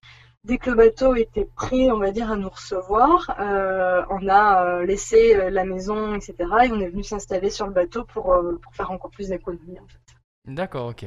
dès 0.44 0.58
que 0.58 0.70
le 0.70 0.76
bateau 0.76 1.14
était 1.14 1.49
prêt, 1.56 1.90
on 1.90 1.99
va 1.99 2.11
dire, 2.11 2.30
à 2.30 2.37
nous 2.37 2.49
recevoir, 2.49 3.34
euh, 3.38 4.04
on 4.11 4.28
a 4.28 4.64
euh, 4.64 4.87
laissé 4.87 5.37
euh, 5.37 5.50
la 5.50 5.64
maison, 5.64 6.14
etc. 6.14 6.34
Et 6.64 6.72
on 6.72 6.80
est 6.80 6.88
venu 6.88 7.02
s'installer 7.02 7.50
sur 7.50 7.66
le 7.66 7.72
bateau 7.72 8.04
pour, 8.04 8.34
faire 8.72 8.90
encore 8.90 9.11
plus 9.11 9.28
d'économies, 9.28 9.78
en 9.78 9.87
fait. 9.87 9.99
D'accord, 10.46 10.88
ok. 10.88 11.06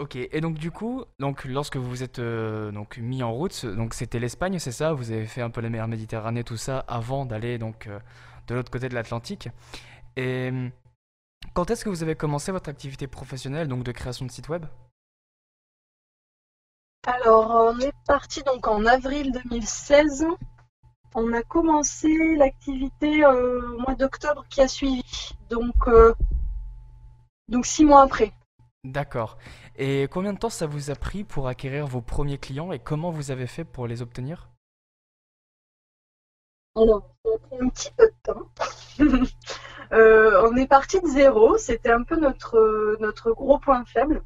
Ok, 0.00 0.16
et 0.16 0.40
donc 0.40 0.58
du 0.58 0.72
coup, 0.72 1.04
donc 1.20 1.44
lorsque 1.44 1.76
vous 1.76 1.88
vous 1.88 2.02
êtes 2.02 2.20
donc 2.20 2.98
mis 2.98 3.22
en 3.22 3.32
route, 3.32 3.52
c'était 3.92 4.18
l'Espagne, 4.18 4.58
c'est 4.58 4.72
ça? 4.72 4.92
Vous 4.92 5.12
avez 5.12 5.24
fait 5.24 5.40
un 5.40 5.50
peu 5.50 5.60
la 5.60 5.70
mer 5.70 5.86
Méditerranée, 5.86 6.42
tout 6.42 6.56
ça, 6.56 6.80
avant 6.88 7.26
d'aller 7.26 7.58
donc 7.58 7.88
de 8.48 8.54
l'autre 8.56 8.72
côté 8.72 8.88
de 8.88 8.94
l'Atlantique. 8.94 9.48
Et 10.16 10.50
quand 11.54 11.70
est-ce 11.70 11.84
que 11.84 11.90
vous 11.90 12.02
avez 12.02 12.16
commencé 12.16 12.50
votre 12.50 12.68
activité 12.68 13.06
professionnelle, 13.06 13.68
donc 13.68 13.84
de 13.84 13.92
création 13.92 14.26
de 14.26 14.32
site 14.32 14.48
web? 14.48 14.66
Alors, 17.06 17.74
on 17.74 17.78
est 17.80 17.92
parti 18.06 18.42
donc 18.42 18.66
en 18.66 18.86
avril 18.86 19.32
2016. 19.32 20.26
On 21.14 21.32
a 21.32 21.42
commencé 21.42 22.34
l'activité 22.36 23.24
euh, 23.24 23.74
au 23.74 23.78
mois 23.78 23.94
d'octobre 23.94 24.44
qui 24.48 24.60
a 24.60 24.68
suivi, 24.68 25.04
donc, 25.48 25.74
euh, 25.86 26.12
donc 27.48 27.66
six 27.66 27.84
mois 27.84 28.02
après. 28.02 28.32
D'accord. 28.84 29.38
Et 29.76 30.08
combien 30.10 30.32
de 30.32 30.38
temps 30.38 30.50
ça 30.50 30.66
vous 30.66 30.90
a 30.90 30.94
pris 30.94 31.24
pour 31.24 31.46
acquérir 31.46 31.86
vos 31.86 32.00
premiers 32.00 32.38
clients 32.38 32.72
et 32.72 32.78
comment 32.78 33.10
vous 33.10 33.30
avez 33.30 33.46
fait 33.46 33.64
pour 33.64 33.86
les 33.86 34.02
obtenir? 34.02 34.50
Alors, 36.76 37.14
ça 37.24 37.30
a 37.34 37.38
pris 37.48 37.64
un 37.64 37.68
petit 37.68 37.90
peu 37.96 38.06
de 38.06 38.14
temps. 38.22 38.50
Euh, 39.92 40.48
on 40.50 40.56
est 40.56 40.66
parti 40.66 41.00
de 41.00 41.06
zéro, 41.06 41.56
c'était 41.58 41.92
un 41.92 42.02
peu 42.02 42.16
notre, 42.16 42.96
notre 43.00 43.30
gros 43.32 43.58
point 43.58 43.84
faible. 43.84 44.24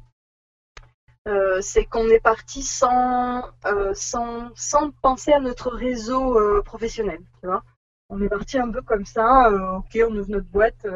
Euh, 1.27 1.59
c'est 1.61 1.85
qu'on 1.85 2.07
est 2.07 2.21
parti 2.21 2.63
sans, 2.63 3.43
euh, 3.65 3.93
sans, 3.93 4.51
sans, 4.55 4.91
penser 4.91 5.33
à 5.33 5.39
notre 5.39 5.69
réseau 5.69 6.39
euh, 6.39 6.61
professionnel. 6.63 7.19
Tu 7.41 7.47
vois 7.47 7.63
on 8.11 8.19
est 8.23 8.29
parti 8.29 8.57
un 8.57 8.71
peu 8.71 8.81
comme 8.81 9.05
ça, 9.05 9.51
ok, 9.51 9.99
on 10.09 10.17
ouvre 10.17 10.31
notre 10.31 10.47
boîte. 10.47 10.87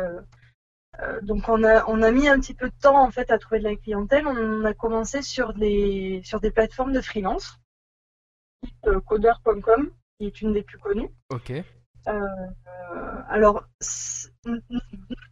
donc 1.22 1.48
on 1.48 1.64
a, 1.64 1.86
on 1.86 2.02
a 2.02 2.10
mis 2.10 2.28
un 2.28 2.40
petit 2.40 2.56
peu 2.56 2.70
de 2.70 2.76
temps 2.82 3.00
en 3.00 3.12
fait 3.12 3.30
à 3.30 3.38
trouver 3.38 3.60
de 3.60 3.66
la 3.66 3.76
clientèle. 3.76 4.26
On 4.26 4.66
a 4.66 4.74
commencé 4.74 5.22
sur 5.22 5.54
des, 5.54 6.22
sur 6.24 6.40
des 6.40 6.50
plateformes 6.50 6.92
de 6.92 7.02
freelance, 7.02 7.60
type 8.64 8.90
coder.com, 9.06 9.92
qui 10.18 10.26
est 10.26 10.42
une 10.42 10.54
des 10.54 10.64
plus 10.64 10.80
connues. 10.80 11.12
Ok. 11.30 11.54
alors, 13.30 13.64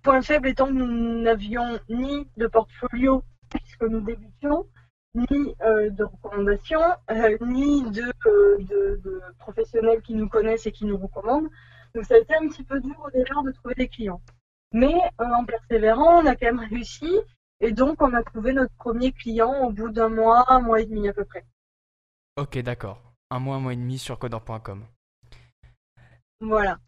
point 0.03 0.21
faible 0.21 0.49
étant 0.49 0.67
que 0.67 0.73
nous 0.73 1.23
n'avions 1.23 1.79
ni 1.89 2.27
de 2.37 2.45
portfolio 2.45 3.23
puisque 3.49 3.81
nous 3.81 4.01
débutions, 4.01 4.67
ni 5.13 5.27
de 5.27 6.03
recommandations, 6.03 6.81
ni 7.41 7.83
de, 7.83 8.13
de, 8.23 9.21
professionnels 9.39 10.01
qui 10.01 10.13
nous 10.15 10.29
connaissent 10.29 10.65
et 10.65 10.71
qui 10.71 10.85
nous 10.85 10.97
recommandent. 10.97 11.49
Donc 11.93 12.05
ça 12.05 12.15
a 12.15 12.19
été 12.19 12.33
un 12.35 12.47
petit 12.47 12.63
peu 12.63 12.79
dur 12.79 12.95
au 13.05 13.11
départ 13.11 13.43
de 13.43 13.51
trouver 13.51 13.75
des 13.75 13.87
clients. 13.87 14.21
Mais 14.73 14.95
en 15.19 15.43
persévérant, 15.45 16.21
on 16.21 16.25
a 16.25 16.35
quand 16.35 16.45
même 16.45 16.67
réussi 16.69 17.19
et 17.61 17.71
donc, 17.71 18.01
on 18.01 18.11
a 18.13 18.23
trouvé 18.23 18.53
notre 18.53 18.73
premier 18.73 19.11
client 19.11 19.65
au 19.65 19.71
bout 19.71 19.91
d'un 19.91 20.09
mois, 20.09 20.51
un 20.51 20.59
mois 20.59 20.81
et 20.81 20.85
demi 20.85 21.07
à 21.07 21.13
peu 21.13 21.23
près. 21.23 21.45
Ok, 22.35 22.57
d'accord. 22.59 22.99
Un 23.29 23.39
mois, 23.39 23.57
un 23.57 23.59
mois 23.59 23.73
et 23.73 23.75
demi 23.75 23.99
sur 23.99 24.17
codeur.com. 24.17 24.83
Voilà. 26.39 26.79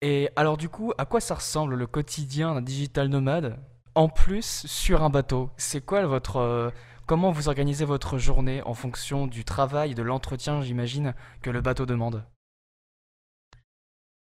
Et 0.00 0.30
alors 0.34 0.56
du 0.56 0.68
coup, 0.68 0.92
à 0.98 1.06
quoi 1.06 1.20
ça 1.20 1.36
ressemble 1.36 1.76
le 1.76 1.86
quotidien 1.86 2.54
d'un 2.54 2.62
digital 2.62 3.08
nomade 3.08 3.58
en 3.94 4.08
plus 4.08 4.66
sur 4.66 5.02
un 5.02 5.10
bateau? 5.10 5.50
C'est 5.56 5.84
quoi 5.84 6.04
votre 6.06 6.36
euh, 6.36 6.70
comment 7.08 7.32
vous 7.32 7.48
organisez 7.48 7.86
votre 7.86 8.18
journée 8.18 8.62
en 8.62 8.74
fonction 8.74 9.26
du 9.26 9.42
travail, 9.44 9.94
de 9.94 10.02
l'entretien, 10.02 10.60
j'imagine 10.60 11.14
que 11.42 11.48
le 11.48 11.62
bateau 11.62 11.86
demande? 11.86 12.22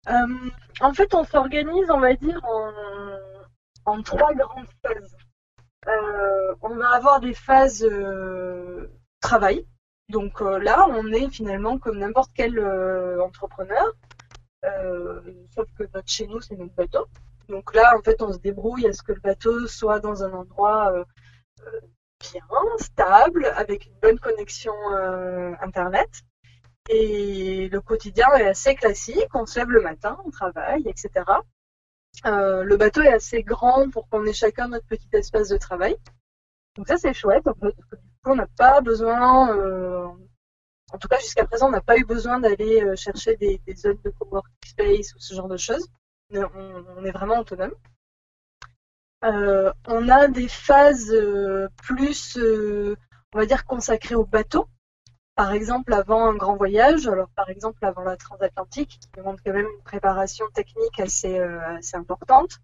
Euh, 0.07 0.49
En 0.79 0.93
fait, 0.93 1.13
on 1.13 1.25
s'organise, 1.25 1.91
on 1.91 1.99
va 1.99 2.13
dire, 2.13 2.41
en 3.85 4.01
trois 4.01 4.33
grandes 4.33 4.69
phases. 4.81 5.17
Euh, 5.87 6.55
on 6.61 6.75
va 6.75 6.89
avoir 6.91 7.19
des 7.19 7.33
phases 7.33 7.83
euh, 7.83 8.89
travail. 9.19 9.67
Donc 10.09 10.39
là, 10.39 10.87
on 10.89 11.11
est 11.11 11.29
finalement 11.29 11.77
comme 11.77 11.99
n'importe 11.99 12.31
quel 12.33 12.57
entrepreneur, 13.19 13.85
sauf 15.53 15.67
que 15.77 15.83
notre 15.93 16.07
chez 16.07 16.25
nous, 16.27 16.39
c'est 16.39 16.55
notre 16.55 16.73
bateau. 16.73 17.05
Donc 17.49 17.75
là, 17.75 17.93
en 17.97 18.01
fait, 18.01 18.21
on 18.21 18.31
se 18.31 18.37
débrouille 18.37 18.87
à 18.87 18.93
ce 18.93 19.03
que 19.03 19.11
le 19.11 19.19
bateau 19.19 19.67
soit 19.67 19.99
dans 19.99 20.23
un 20.23 20.31
endroit 20.31 20.93
bien, 22.19 22.41
stable, 22.79 23.45
avec 23.55 23.85
une 23.85 23.99
bonne 24.01 24.19
connexion 24.19 24.73
Internet. 25.61 26.09
Et 26.89 27.67
le 27.69 27.81
quotidien 27.81 28.27
est 28.35 28.47
assez 28.47 28.75
classique. 28.75 29.27
On 29.33 29.45
se 29.45 29.59
lève 29.59 29.69
le 29.69 29.81
matin, 29.81 30.17
on 30.25 30.31
travaille, 30.31 30.87
etc. 30.87 31.23
Euh, 32.25 32.63
le 32.63 32.77
bateau 32.77 33.01
est 33.01 33.13
assez 33.13 33.43
grand 33.43 33.89
pour 33.89 34.07
qu'on 34.09 34.25
ait 34.25 34.33
chacun 34.33 34.67
notre 34.69 34.87
petit 34.87 35.09
espace 35.13 35.49
de 35.49 35.57
travail. 35.57 35.95
Donc 36.75 36.87
ça 36.87 36.97
c'est 36.97 37.13
chouette, 37.13 37.43
coup 37.43 37.69
on 38.25 38.35
n'a 38.35 38.47
pas 38.57 38.81
besoin, 38.81 39.55
euh, 39.57 40.07
en 40.93 40.97
tout 40.97 41.07
cas 41.07 41.19
jusqu'à 41.19 41.45
présent 41.45 41.67
on 41.67 41.71
n'a 41.71 41.81
pas 41.81 41.97
eu 41.97 42.05
besoin 42.05 42.39
d'aller 42.39 42.83
euh, 42.83 42.95
chercher 42.95 43.35
des, 43.37 43.61
zones 43.75 43.99
de 44.03 44.09
coworking 44.11 44.51
space 44.65 45.15
ou 45.15 45.19
ce 45.19 45.33
genre 45.33 45.47
de 45.47 45.57
choses. 45.57 45.87
On, 46.33 47.05
est 47.05 47.11
vraiment 47.11 47.39
autonome. 47.39 47.73
On 49.21 50.09
a 50.09 50.27
des 50.27 50.47
phases 50.47 51.13
plus, 51.83 52.37
on 52.37 53.37
va 53.39 53.45
dire, 53.45 53.65
consacrées 53.65 54.15
au 54.15 54.25
bateau 54.25 54.67
par 55.37 55.53
exemple 55.53 55.93
avant 55.93 56.25
un 56.25 56.33
grand 56.33 56.57
voyage, 56.57 57.07
alors 57.07 57.29
par 57.35 57.47
exemple 57.49 57.85
avant 57.85 58.03
la 58.03 58.17
transatlantique, 58.17 58.97
qui 58.99 59.07
demande 59.15 59.37
quand 59.45 59.53
même 59.53 59.67
une 59.67 59.83
préparation 59.83 60.45
technique 60.55 60.99
assez, 60.99 61.37
euh, 61.37 61.59
importante, 61.93 62.57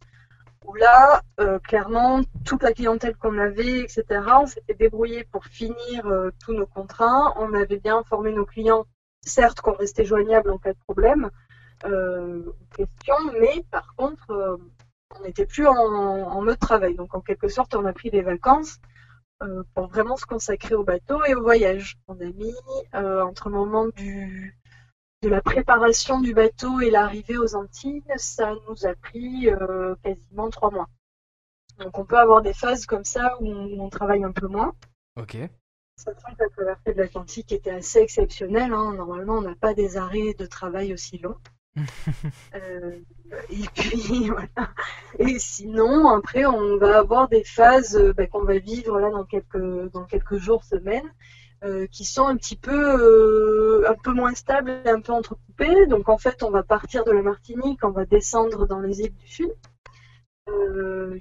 où 0.66 0.74
là, 0.74 1.22
euh, 1.40 1.60
clairement, 1.60 2.22
toute 2.46 2.64
la 2.64 2.74
clientèle 2.74 3.16
qu'on 3.16 3.38
avait, 3.38 3.82
etc., 3.82 4.04
on 4.42 4.48
s'était 4.48 4.74
débrouillé 4.74 5.24
pour 5.24 5.46
finir 5.46 6.08
euh, 6.08 6.32
tous 6.44 6.54
nos 6.54 6.66
contrats. 6.66 7.34
On 7.36 7.54
avait 7.54 7.78
bien 7.78 8.00
informé 8.00 8.32
nos 8.32 8.46
clients, 8.46 8.86
certes 9.22 9.62
qu'on 9.62 9.74
restait 9.74 10.06
joignable 10.06 10.50
en 10.50 10.58
cas 10.58 10.74
de 10.74 10.80
problème, 10.88 11.30
question, 12.76 13.16
mais 13.40 13.64
par 13.70 13.94
contre, 13.96 14.58
on 15.20 15.24
n'était 15.24 15.46
plus 15.46 15.68
en, 15.68 15.76
en, 15.76 16.42
mode 16.42 16.60
travail. 16.60 16.96
Donc 16.96 17.16
en 17.16 17.22
quelque 17.22 17.48
sorte, 17.48 17.76
on 17.76 17.86
a 17.86 17.94
pris 17.94 18.10
des 18.10 18.22
vacances 18.22 18.80
euh, 19.42 19.64
pour 19.74 19.88
vraiment 19.88 20.18
se 20.18 20.26
consacrer 20.26 20.76
au 20.76 20.84
bateau 20.84 21.24
et 21.26 21.36
au 21.36 21.42
voyage. 21.42 21.98
On 22.08 22.20
a 22.20 22.26
mis 22.26 22.54
euh, 22.96 23.22
entre 23.22 23.50
le 23.50 23.56
moment 23.56 23.88
du, 23.88 24.58
de 25.22 25.30
la 25.30 25.42
préparation 25.42 26.20
du 26.20 26.34
bateau 26.34 26.82
et 26.82 26.90
l'arrivée 26.90 27.38
aux 27.38 27.56
Antilles, 27.56 28.04
ça 28.18 28.54
nous 28.68 28.86
a 28.86 28.94
pris 28.96 29.50
euh, 29.50 29.96
quasiment 30.04 30.50
trois 30.50 30.72
mois. 30.72 30.90
Donc 31.80 31.98
on 31.98 32.06
peut 32.06 32.18
avoir 32.18 32.42
des 32.42 32.54
phases 32.54 32.86
comme 32.86 33.06
ça 33.06 33.38
où 33.40 33.48
on, 33.48 33.90
travaille 33.90 34.24
un 34.24 34.32
peu 34.32 34.48
moins. 34.48 34.74
Ok. 35.20 35.38
Sachant 35.96 36.36
que 36.36 36.44
la 36.44 36.50
traversée 36.50 36.94
de 36.94 37.02
l'Atlantique 37.02 37.52
était 37.52 37.72
assez 37.72 38.00
exceptionnelle. 38.00 38.74
Hein. 38.74 38.94
Normalement, 38.94 39.36
on 39.38 39.42
n'a 39.42 39.56
pas 39.56 39.74
des 39.74 39.98
arrêts 39.98 40.34
de 40.34 40.46
travail 40.46 40.94
aussi 40.94 41.18
longs. 41.18 41.38
Euh, 42.56 43.00
et 43.50 43.66
puis 43.74 44.30
voilà. 44.30 44.70
Et 45.18 45.40
sinon, 45.40 46.08
après, 46.10 46.46
on 46.46 46.78
va 46.78 47.00
avoir 47.00 47.30
des 47.30 47.44
phases 47.44 47.96
euh, 47.96 48.14
bah, 48.14 48.28
qu'on 48.28 48.44
va 48.44 48.60
vivre 48.60 49.00
là 49.00 49.10
dans 49.10 49.26
quelques 49.26 49.92
dans 49.92 50.06
quelques 50.06 50.38
jours, 50.38 50.64
semaines, 50.64 51.12
euh, 51.64 51.88
qui 51.88 52.06
sont 52.06 52.28
un 52.28 52.38
petit 52.38 52.58
peu 52.58 53.88
un 53.88 53.96
peu 53.96 54.14
moins 54.14 54.36
stables 54.36 54.82
un 54.86 55.02
peu 55.02 55.14
entrecoupées. 55.14 55.88
Donc 55.88 56.10
en 56.10 56.18
fait, 56.18 56.44
on 56.44 56.52
va 56.52 56.64
partir 56.64 57.04
de 57.06 57.12
la 57.12 57.22
Martinique, 57.22 57.80
on 57.84 57.92
va 57.92 58.06
descendre 58.06 58.68
dans 58.68 58.80
les 58.80 59.02
îles 59.02 59.16
du 59.16 59.28
Sud, 59.28 59.54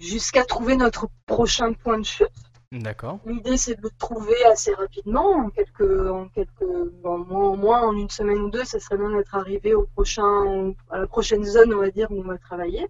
jusqu'à 0.01 0.45
trouver 0.45 0.77
notre 0.77 1.09
prochain 1.27 1.73
point 1.73 1.99
de 1.99 2.05
chute. 2.05 2.29
D'accord. 2.73 3.19
L'idée, 3.27 3.59
c'est 3.59 3.77
de 3.77 3.83
le 3.83 3.91
trouver 3.99 4.43
assez 4.47 4.73
rapidement, 4.73 5.31
en 5.33 5.51
quelques, 5.51 6.11
en 6.11 6.29
quelques, 6.29 6.65
bon, 7.03 7.55
moins, 7.55 7.83
en 7.83 7.95
une 7.95 8.09
semaine 8.09 8.39
ou 8.39 8.51
deux, 8.51 8.65
ça 8.65 8.81
serait 8.81 8.97
bien 8.97 9.15
d'être 9.15 9.35
arrivé 9.35 9.75
au 9.75 9.85
prochain, 9.95 10.73
à 10.91 11.01
la 11.01 11.07
prochaine 11.07 11.45
zone, 11.45 11.75
on 11.75 11.81
va 11.81 11.91
dire, 11.91 12.11
où 12.11 12.21
on 12.21 12.25
va 12.25 12.39
travailler. 12.39 12.89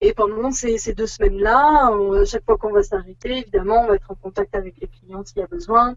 Et 0.00 0.14
pendant 0.14 0.52
ces, 0.52 0.94
deux 0.94 1.08
semaines-là, 1.08 1.90
à 1.90 2.24
chaque 2.24 2.44
fois 2.44 2.56
qu'on 2.56 2.72
va 2.72 2.84
s'arrêter, 2.84 3.38
évidemment, 3.38 3.82
on 3.82 3.88
va 3.88 3.96
être 3.96 4.12
en 4.12 4.14
contact 4.14 4.54
avec 4.54 4.80
les 4.80 4.86
clients 4.86 5.24
s'il 5.24 5.38
y 5.38 5.42
a 5.42 5.48
besoin. 5.48 5.96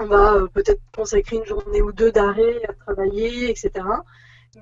On 0.00 0.06
va 0.06 0.34
euh, 0.34 0.48
peut-être 0.48 0.82
consacrer 0.94 1.36
une 1.36 1.46
journée 1.46 1.80
ou 1.80 1.92
deux 1.92 2.10
d'arrêt 2.10 2.60
à 2.68 2.74
travailler, 2.74 3.48
etc. 3.48 3.70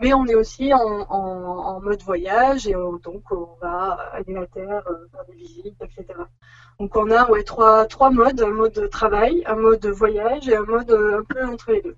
Mais 0.01 0.13
on 0.13 0.27
est 0.27 0.35
aussi 0.35 0.73
en, 0.75 0.79
en, 0.79 1.81
mode 1.81 2.03
voyage 2.03 2.67
et 2.67 2.75
euh, 2.75 2.99
donc 2.99 3.23
on 3.33 3.57
va 3.61 3.93
aller 4.13 4.37
à 4.37 4.47
terre, 4.47 4.83
euh, 4.87 5.09
faire 5.11 5.25
des 5.27 5.35
visites, 5.35 5.83
etc. 5.83 6.05
Donc 6.81 6.97
on 6.97 7.11
a 7.11 7.31
ouais, 7.31 7.45
trois, 7.45 7.87
trois 7.87 8.11
modes, 8.11 8.41
un 8.41 8.51
mode 8.51 8.91
travail, 8.91 9.43
un 9.47 9.57
mode 9.57 9.87
voyage 9.87 10.49
et 10.49 10.57
un 10.57 10.65
mode 10.65 10.91
euh, 10.91 11.21
un 11.21 11.25
peu 11.25 11.45
entre 11.47 11.73
les 11.73 11.83
deux. 11.83 11.97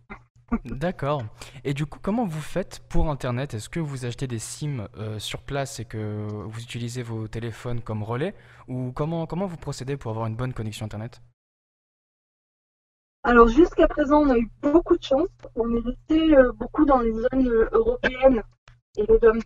D'accord. 0.65 1.25
Et 1.65 1.75
du 1.75 1.87
coup, 1.87 1.99
comment 2.01 2.25
vous 2.25 2.41
faites 2.41 2.81
pour 2.89 3.11
Internet? 3.11 3.55
Est-ce 3.55 3.69
que 3.69 3.81
vous 3.81 4.05
achetez 4.05 4.29
des 4.29 4.39
SIM 4.39 4.87
sur 5.19 5.43
place 5.43 5.81
et 5.81 5.85
que 5.85 6.29
vous 6.31 6.61
utilisez 6.61 7.03
vos 7.03 7.27
téléphones 7.27 7.81
comme 7.81 8.05
relais? 8.05 8.33
Ou 8.69 8.93
comment, 8.93 9.27
comment 9.27 9.47
vous 9.47 9.57
procédez 9.57 9.97
pour 9.97 10.13
avoir 10.13 10.27
une 10.27 10.37
bonne 10.37 10.53
connexion 10.53 10.87
Internet? 10.87 11.21
Alors 13.27 13.49
jusqu'à 13.49 13.89
présent, 13.89 14.21
on 14.21 14.31
a 14.31 14.39
eu 14.39 14.49
beaucoup 14.63 14.97
de 14.97 15.03
chance. 15.03 15.27
On 15.57 15.75
est 15.75 15.81
resté 15.81 16.37
euh, 16.37 16.53
beaucoup 16.53 16.85
dans 16.85 17.01
les 17.01 17.11
zones 17.11 17.49
euh, 17.49 17.69
européennes 17.73 18.45
et 18.97 19.05
les 19.05 19.19
dom 19.19 19.41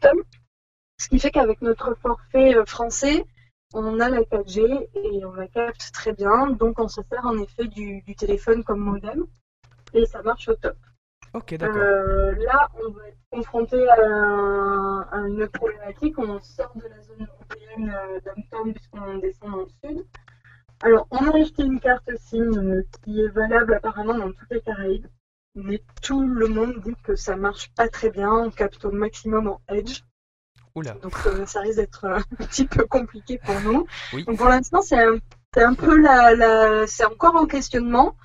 ce 0.99 1.09
qui 1.09 1.19
fait 1.19 1.31
qu'avec 1.31 1.63
notre 1.63 1.97
forfait 2.03 2.55
euh, 2.57 2.67
français, 2.67 3.25
on 3.75 4.01
a 4.01 4.09
la 4.09 4.21
4G 4.21 4.89
et 4.95 5.25
on 5.25 5.33
la 5.33 5.49
capte 5.49 5.93
très 5.93 6.13
bien. 6.13 6.49
Donc 6.51 6.79
on 6.79 6.89
se 6.89 7.03
sert 7.03 7.25
en 7.25 7.39
effet 7.39 7.67
du, 7.67 8.03
téléphone 8.17 8.65
comme 8.65 8.81
modem 8.81 9.27
et 9.95 10.07
ça 10.07 10.23
marche 10.23 10.49
au 10.49 10.55
top. 10.55 10.77
Ok, 11.33 11.55
d'accord. 11.55 11.77
là, 11.79 12.69
on 12.85 12.91
va 12.91 13.09
être 13.09 13.19
confronté 13.31 13.89
à, 13.89 15.17
une 15.27 15.49
problématique. 15.49 16.19
On 16.19 16.41
sort 16.41 16.73
de 16.75 16.89
la 16.89 17.01
zone 17.03 17.27
européenne 17.29 17.95
dom 18.51 18.73
puisqu'on 18.73 19.19
descend 19.19 19.51
dans 19.51 19.59
le 19.59 19.69
sud. 19.85 20.07
Alors, 20.83 21.07
on 21.11 21.19
a 21.27 21.37
acheté 21.37 21.63
une 21.63 21.79
carte 21.79 22.11
SIM 22.17 22.57
euh, 22.57 22.83
qui 23.05 23.21
est 23.21 23.29
valable 23.29 23.75
apparemment 23.75 24.15
dans 24.15 24.33
toutes 24.33 24.51
les 24.51 24.63
Caraïbes, 24.63 25.07
mais 25.55 25.83
tout 26.01 26.27
le 26.27 26.49
monde 26.49 26.81
dit 26.81 26.95
que 27.05 27.17
ça 27.17 27.37
marche 27.37 27.71
pas 27.75 27.89
très 27.89 28.09
bien, 28.09 28.33
on 28.33 28.51
capte 28.51 28.83
au 28.87 28.91
maximum 28.91 29.49
en 29.49 29.61
Edge. 29.69 30.01
Oula. 30.81 30.95
Donc 31.03 31.15
euh, 31.27 31.47
ça 31.47 31.61
risque 31.61 31.77
d'être 31.77 32.05
euh, 32.05 32.19
un 32.41 32.45
petit 32.45 32.67
peu 32.67 32.87
compliqué 32.87 33.39
pour 33.39 33.61
nous. 33.61 33.87
Donc 34.27 34.37
pour 34.37 34.49
l'instant, 34.49 34.83
c'est 34.83 35.03
un, 35.57 35.75
peu 35.75 35.97
la, 35.99 36.87
c'est 36.87 37.05
encore 37.05 37.37
en 37.37 37.47
questionnement. 37.47 38.17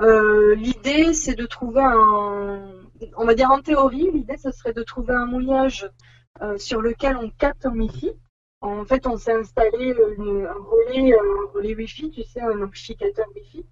l'idée, 0.00 1.12
c'est 1.14 1.34
de 1.34 1.46
trouver 1.46 1.82
un, 1.82 2.72
on 3.16 3.24
va 3.24 3.34
dire 3.34 3.50
en 3.50 3.60
théorie, 3.60 4.10
l'idée, 4.12 4.36
ce 4.36 4.50
serait 4.50 4.72
de 4.72 4.82
trouver 4.82 5.14
un 5.14 5.26
mouillage 5.26 5.88
sur 6.56 6.80
lequel 6.80 7.16
on 7.16 7.30
capte 7.30 7.66
en 7.66 7.72
Wi-Fi 7.72 8.12
en 8.62 8.84
fait, 8.84 9.06
on 9.06 9.16
s'est 9.16 9.32
installé 9.32 9.92
un 9.92 10.52
relais, 10.52 11.14
un 11.14 11.52
relais 11.54 11.74
Wi-Fi, 11.74 12.10
tu 12.10 12.22
sais, 12.24 12.40
un 12.40 12.60
amplificateur 12.60 13.26
Wi-Fi. 13.34 13.64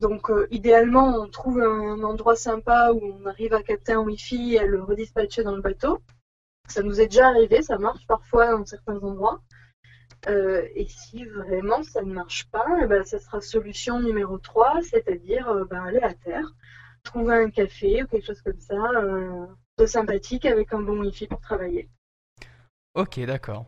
Donc, 0.00 0.30
euh, 0.30 0.46
idéalement, 0.50 1.16
on 1.20 1.28
trouve 1.28 1.60
un 1.60 2.02
endroit 2.02 2.36
sympa 2.36 2.92
où 2.92 3.00
on 3.02 3.26
arrive 3.26 3.52
à 3.54 3.62
capter 3.62 3.92
un 3.92 4.00
Wi-Fi 4.00 4.54
et 4.54 4.60
à 4.60 4.66
le 4.66 4.82
redispatcher 4.82 5.42
dans 5.42 5.56
le 5.56 5.62
bateau. 5.62 5.98
Ça 6.68 6.82
nous 6.82 7.00
est 7.00 7.08
déjà 7.08 7.28
arrivé, 7.28 7.62
ça 7.62 7.78
marche 7.78 8.06
parfois 8.06 8.52
dans 8.52 8.64
certains 8.64 8.96
endroits. 8.96 9.40
Euh, 10.28 10.68
et 10.74 10.86
si 10.86 11.24
vraiment 11.24 11.82
ça 11.82 12.02
ne 12.02 12.12
marche 12.12 12.48
pas, 12.50 12.64
eh 12.82 12.86
ben, 12.86 13.04
ça 13.04 13.18
sera 13.18 13.40
solution 13.40 14.00
numéro 14.00 14.38
3, 14.38 14.80
c'est-à-dire 14.82 15.48
euh, 15.48 15.64
ben, 15.64 15.82
aller 15.84 16.00
à 16.00 16.14
terre, 16.14 16.46
trouver 17.02 17.34
un 17.34 17.50
café 17.50 18.02
ou 18.02 18.06
quelque 18.06 18.26
chose 18.26 18.42
comme 18.42 18.60
ça, 18.60 18.76
plutôt 19.76 19.90
sympathique 19.90 20.46
avec 20.46 20.72
un 20.72 20.80
bon 20.80 21.00
wifi 21.00 21.26
pour 21.26 21.40
travailler. 21.40 21.88
Ok, 22.94 23.18
d'accord. 23.20 23.66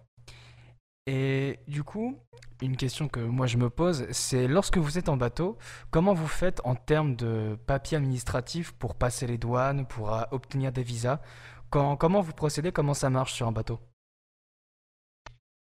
Et 1.06 1.58
du 1.66 1.82
coup, 1.82 2.18
une 2.62 2.76
question 2.76 3.08
que 3.08 3.20
moi 3.20 3.46
je 3.46 3.58
me 3.58 3.68
pose, 3.68 4.06
c'est 4.10 4.48
lorsque 4.48 4.78
vous 4.78 4.96
êtes 4.96 5.08
en 5.08 5.16
bateau, 5.16 5.58
comment 5.90 6.14
vous 6.14 6.26
faites 6.26 6.60
en 6.64 6.74
termes 6.74 7.14
de 7.16 7.58
papiers 7.66 7.98
administratifs 7.98 8.72
pour 8.72 8.94
passer 8.94 9.26
les 9.26 9.36
douanes, 9.36 9.86
pour 9.86 10.14
euh, 10.14 10.22
obtenir 10.30 10.72
des 10.72 10.82
visas? 10.82 11.20
Comment 11.98 12.20
vous 12.20 12.32
procédez 12.32 12.72
Comment 12.72 12.94
ça 12.94 13.10
marche 13.10 13.34
sur 13.34 13.46
un 13.46 13.52
bateau? 13.52 13.78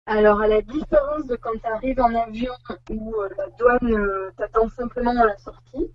Alors, 0.05 0.39
à 0.41 0.47
la 0.47 0.62
différence 0.62 1.25
de 1.25 1.35
quand 1.35 1.57
tu 1.59 1.67
arrives 1.67 2.00
en 2.00 2.13
avion 2.13 2.53
où 2.91 3.15
euh, 3.15 3.29
la 3.38 3.47
douane 3.57 3.93
euh, 3.93 4.31
t'attend 4.38 4.69
simplement 4.69 5.19
à 5.19 5.25
la 5.25 5.38
sortie, 5.38 5.91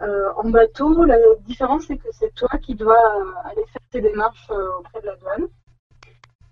en 0.00 0.48
bateau, 0.50 1.04
la 1.04 1.16
différence 1.40 1.86
c'est 1.86 1.96
que 1.96 2.08
c'est 2.12 2.32
toi 2.34 2.50
qui 2.62 2.76
dois 2.76 3.02
aller 3.44 3.64
faire 3.72 3.82
tes 3.90 4.00
démarches 4.00 4.48
auprès 4.50 5.00
de 5.00 5.06
la 5.06 5.16
douane. 5.16 5.48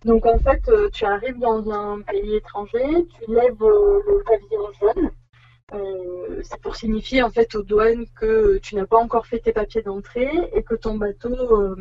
Donc 0.06 0.24
en 0.24 0.38
fait, 0.38 0.62
euh, 0.68 0.88
tu 0.90 1.04
arrives 1.04 1.38
dans 1.40 1.68
un 1.68 2.00
pays 2.02 2.36
étranger, 2.36 2.78
tu 3.18 3.34
lèves 3.34 3.60
euh, 3.60 4.00
le 4.06 4.22
pavillon 4.24 4.72
jaune. 4.80 5.10
Euh, 5.74 6.40
c'est 6.44 6.60
pour 6.60 6.76
signifier 6.76 7.24
en 7.24 7.30
fait 7.30 7.52
aux 7.56 7.64
douanes 7.64 8.06
que 8.14 8.58
tu 8.58 8.76
n'as 8.76 8.86
pas 8.86 8.98
encore 8.98 9.26
fait 9.26 9.40
tes 9.40 9.52
papiers 9.52 9.82
d'entrée 9.82 10.30
et 10.54 10.62
que 10.62 10.76
ton 10.76 10.94
bateau 10.94 11.74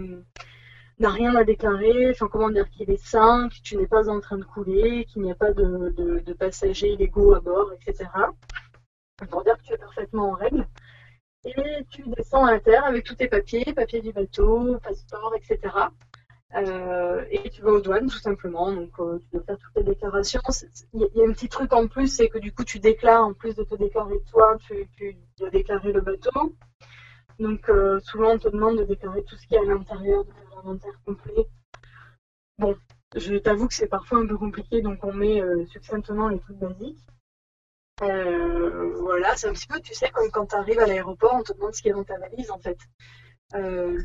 n'a 0.99 1.09
rien 1.09 1.35
à 1.35 1.43
déclarer, 1.43 2.11
enfin 2.11 2.27
comment 2.31 2.49
dire, 2.49 2.69
qu'il 2.69 2.89
est 2.89 3.03
sain, 3.03 3.49
que 3.49 3.61
tu 3.63 3.77
n'es 3.77 3.87
pas 3.87 4.09
en 4.09 4.19
train 4.21 4.37
de 4.37 4.43
couler, 4.45 5.05
qu'il 5.05 5.23
n'y 5.23 5.31
a 5.31 5.35
pas 5.35 5.51
de, 5.51 6.33
passagers 6.39 6.93
illégaux 6.93 7.33
à 7.33 7.39
bord, 7.39 7.71
etc. 7.73 8.09
Pour 9.29 9.43
dire 9.43 9.57
que 9.57 9.63
tu 9.63 9.73
es 9.73 9.77
parfaitement 9.77 10.29
en 10.31 10.33
règle. 10.33 10.67
Et 11.45 11.85
tu 11.91 12.03
descends 12.17 12.45
à 12.45 12.59
terre 12.59 12.85
avec 12.85 13.03
tous 13.05 13.15
tes 13.15 13.27
papiers, 13.27 13.65
papiers 13.73 14.01
du 14.01 14.11
bateau, 14.11 14.77
passeport, 14.81 15.33
etc. 15.35 15.59
Euh, 16.55 17.25
et 17.29 17.49
tu 17.49 17.61
vas 17.61 17.71
aux 17.71 17.81
douanes 17.81 18.07
tout 18.07 18.17
simplement. 18.17 18.71
Donc 18.71 18.91
euh, 18.99 19.19
tu 19.19 19.27
dois 19.33 19.43
faire 19.43 19.57
toutes 19.57 19.75
les 19.75 19.83
déclarations. 19.83 20.41
Il 20.93 21.07
y, 21.13 21.21
a 21.21 21.27
un 21.27 21.33
petit 21.33 21.49
truc 21.49 21.73
en 21.73 21.87
plus, 21.87 22.07
c'est 22.07 22.29
que 22.29 22.39
du 22.39 22.51
coup 22.53 22.63
tu 22.63 22.79
déclares, 22.79 23.25
en 23.25 23.33
plus 23.33 23.55
de 23.55 23.63
te 23.63 23.75
déclarer 23.75 24.19
toi, 24.31 24.57
tu, 24.65 25.17
dois 25.37 25.49
déclarer 25.49 25.91
le 25.91 26.01
bateau. 26.01 26.55
Donc 27.39 27.69
euh, 27.69 27.99
souvent 27.99 28.31
on 28.31 28.39
te 28.39 28.47
demande 28.47 28.77
de 28.79 28.85
déclarer 28.85 29.23
tout 29.23 29.35
ce 29.35 29.45
qui 29.47 29.55
est 29.55 29.59
à 29.59 29.65
l'intérieur 29.65 30.23
de 30.23 30.31
complet. 31.05 31.47
Bon, 32.57 32.75
je 33.15 33.35
t'avoue 33.35 33.67
que 33.67 33.73
c'est 33.73 33.87
parfois 33.87 34.19
un 34.19 34.27
peu 34.27 34.37
compliqué, 34.37 34.81
donc 34.81 35.03
on 35.03 35.13
met 35.13 35.41
succinctement 35.67 36.29
les 36.29 36.39
trucs 36.39 36.57
basiques. 36.57 36.99
voilà, 37.99 39.35
c'est 39.35 39.47
un 39.47 39.53
petit 39.53 39.67
peu, 39.67 39.79
tu 39.81 39.93
sais, 39.93 40.09
comme 40.11 40.29
quand 40.31 40.47
tu 40.47 40.55
arrives 40.55 40.79
à 40.79 40.85
l'aéroport, 40.85 41.35
on 41.35 41.43
te 41.43 41.53
demande 41.53 41.73
ce 41.73 41.81
qui 41.81 41.89
est 41.89 41.93
dans 41.93 42.03
ta 42.03 42.17
valise 42.17 42.51
en 42.51 42.59
fait. 42.59 42.77
Euh, 43.53 43.97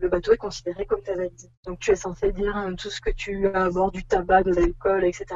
le, 0.00 0.08
bateau 0.08 0.32
est 0.32 0.38
considéré 0.38 0.86
comme 0.86 1.02
ta 1.02 1.14
valise. 1.14 1.50
Donc 1.66 1.78
tu 1.80 1.90
es 1.90 1.96
censé 1.96 2.32
dire 2.32 2.56
hein, 2.56 2.74
tout 2.74 2.90
ce 2.90 3.00
que 3.00 3.10
tu 3.10 3.48
as 3.48 3.64
à 3.64 3.70
bord, 3.70 3.90
du 3.90 4.04
tabac, 4.04 4.44
de 4.44 4.52
l'alcool, 4.52 5.04
etc. 5.04 5.26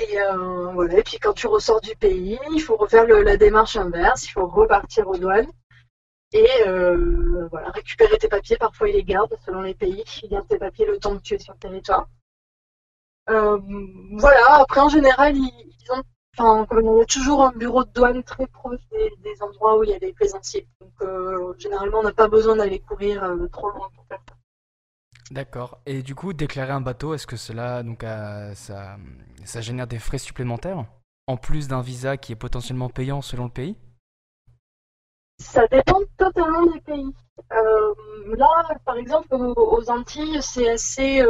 Et 0.00 0.20
euh, 0.20 0.72
voilà. 0.72 0.98
Et 0.98 1.02
puis 1.02 1.18
quand 1.18 1.34
tu 1.34 1.46
ressors 1.46 1.80
du 1.80 1.94
pays, 1.96 2.38
il 2.52 2.60
faut 2.60 2.76
refaire 2.76 3.06
la 3.06 3.36
démarche 3.36 3.76
inverse, 3.76 4.26
il 4.26 4.30
faut 4.30 4.46
repartir 4.46 5.06
aux 5.08 5.16
douanes 5.16 5.50
et 6.36 6.68
euh, 6.68 7.48
voilà, 7.50 7.70
récupérer 7.70 8.18
tes 8.18 8.28
papiers. 8.28 8.56
Parfois 8.56 8.88
ils 8.88 8.96
les 8.96 9.04
gardent 9.04 9.36
selon 9.44 9.62
les 9.62 9.74
pays, 9.74 10.04
ils 10.22 10.28
gardent 10.28 10.48
tes 10.48 10.58
papiers 10.58 10.86
le 10.86 10.98
temps 10.98 11.16
que 11.16 11.22
tu 11.22 11.34
es 11.34 11.38
sur 11.38 11.54
le 11.54 11.58
territoire. 11.58 12.08
voilà. 13.26 14.60
Après 14.60 14.80
en 14.80 14.88
général, 14.88 15.36
ils, 15.36 15.92
ont 15.92 16.02
Enfin, 16.38 16.66
il 16.70 16.98
y 16.98 17.00
a 17.00 17.06
toujours 17.06 17.44
un 17.44 17.52
bureau 17.52 17.82
de 17.82 17.90
douane 17.94 18.22
très 18.22 18.46
proche 18.46 18.80
des, 18.90 19.42
endroits 19.42 19.78
où 19.78 19.84
il 19.84 19.90
y 19.90 19.94
a 19.94 19.98
des 19.98 20.12
plaisanciers. 20.12 20.68
Donc, 20.82 20.92
euh, 21.00 21.54
généralement, 21.56 22.00
on 22.00 22.02
n'a 22.02 22.12
pas 22.12 22.28
besoin 22.28 22.56
d'aller 22.56 22.78
courir 22.78 23.24
euh, 23.24 23.46
trop 23.48 23.70
loin 23.70 23.88
pour 23.94 24.04
faire 24.06 24.20
ça. 24.28 24.34
D'accord. 25.30 25.80
Et 25.86 26.02
du 26.02 26.14
coup, 26.14 26.34
déclarer 26.34 26.72
un 26.72 26.82
bateau, 26.82 27.14
est-ce 27.14 27.26
que 27.26 27.38
cela 27.38 27.82
donc, 27.82 28.04
ça 28.04 29.60
génère 29.62 29.86
des 29.86 29.98
frais 29.98 30.18
supplémentaires 30.18 30.84
En 31.26 31.38
plus 31.38 31.68
d'un 31.68 31.80
visa 31.80 32.18
qui 32.18 32.32
est 32.32 32.36
potentiellement 32.36 32.90
payant 32.90 33.22
selon 33.22 33.44
le 33.44 33.50
pays? 33.50 33.76
Ça 35.38 35.66
dépend 35.68 36.00
totalement 36.16 36.66
des 36.66 36.80
pays. 36.80 37.14
Euh, 37.52 37.94
là, 38.36 38.48
par 38.84 38.96
exemple, 38.96 39.28
aux 39.32 39.90
Antilles, 39.90 40.38
c'est 40.42 40.68
assez. 40.68 41.24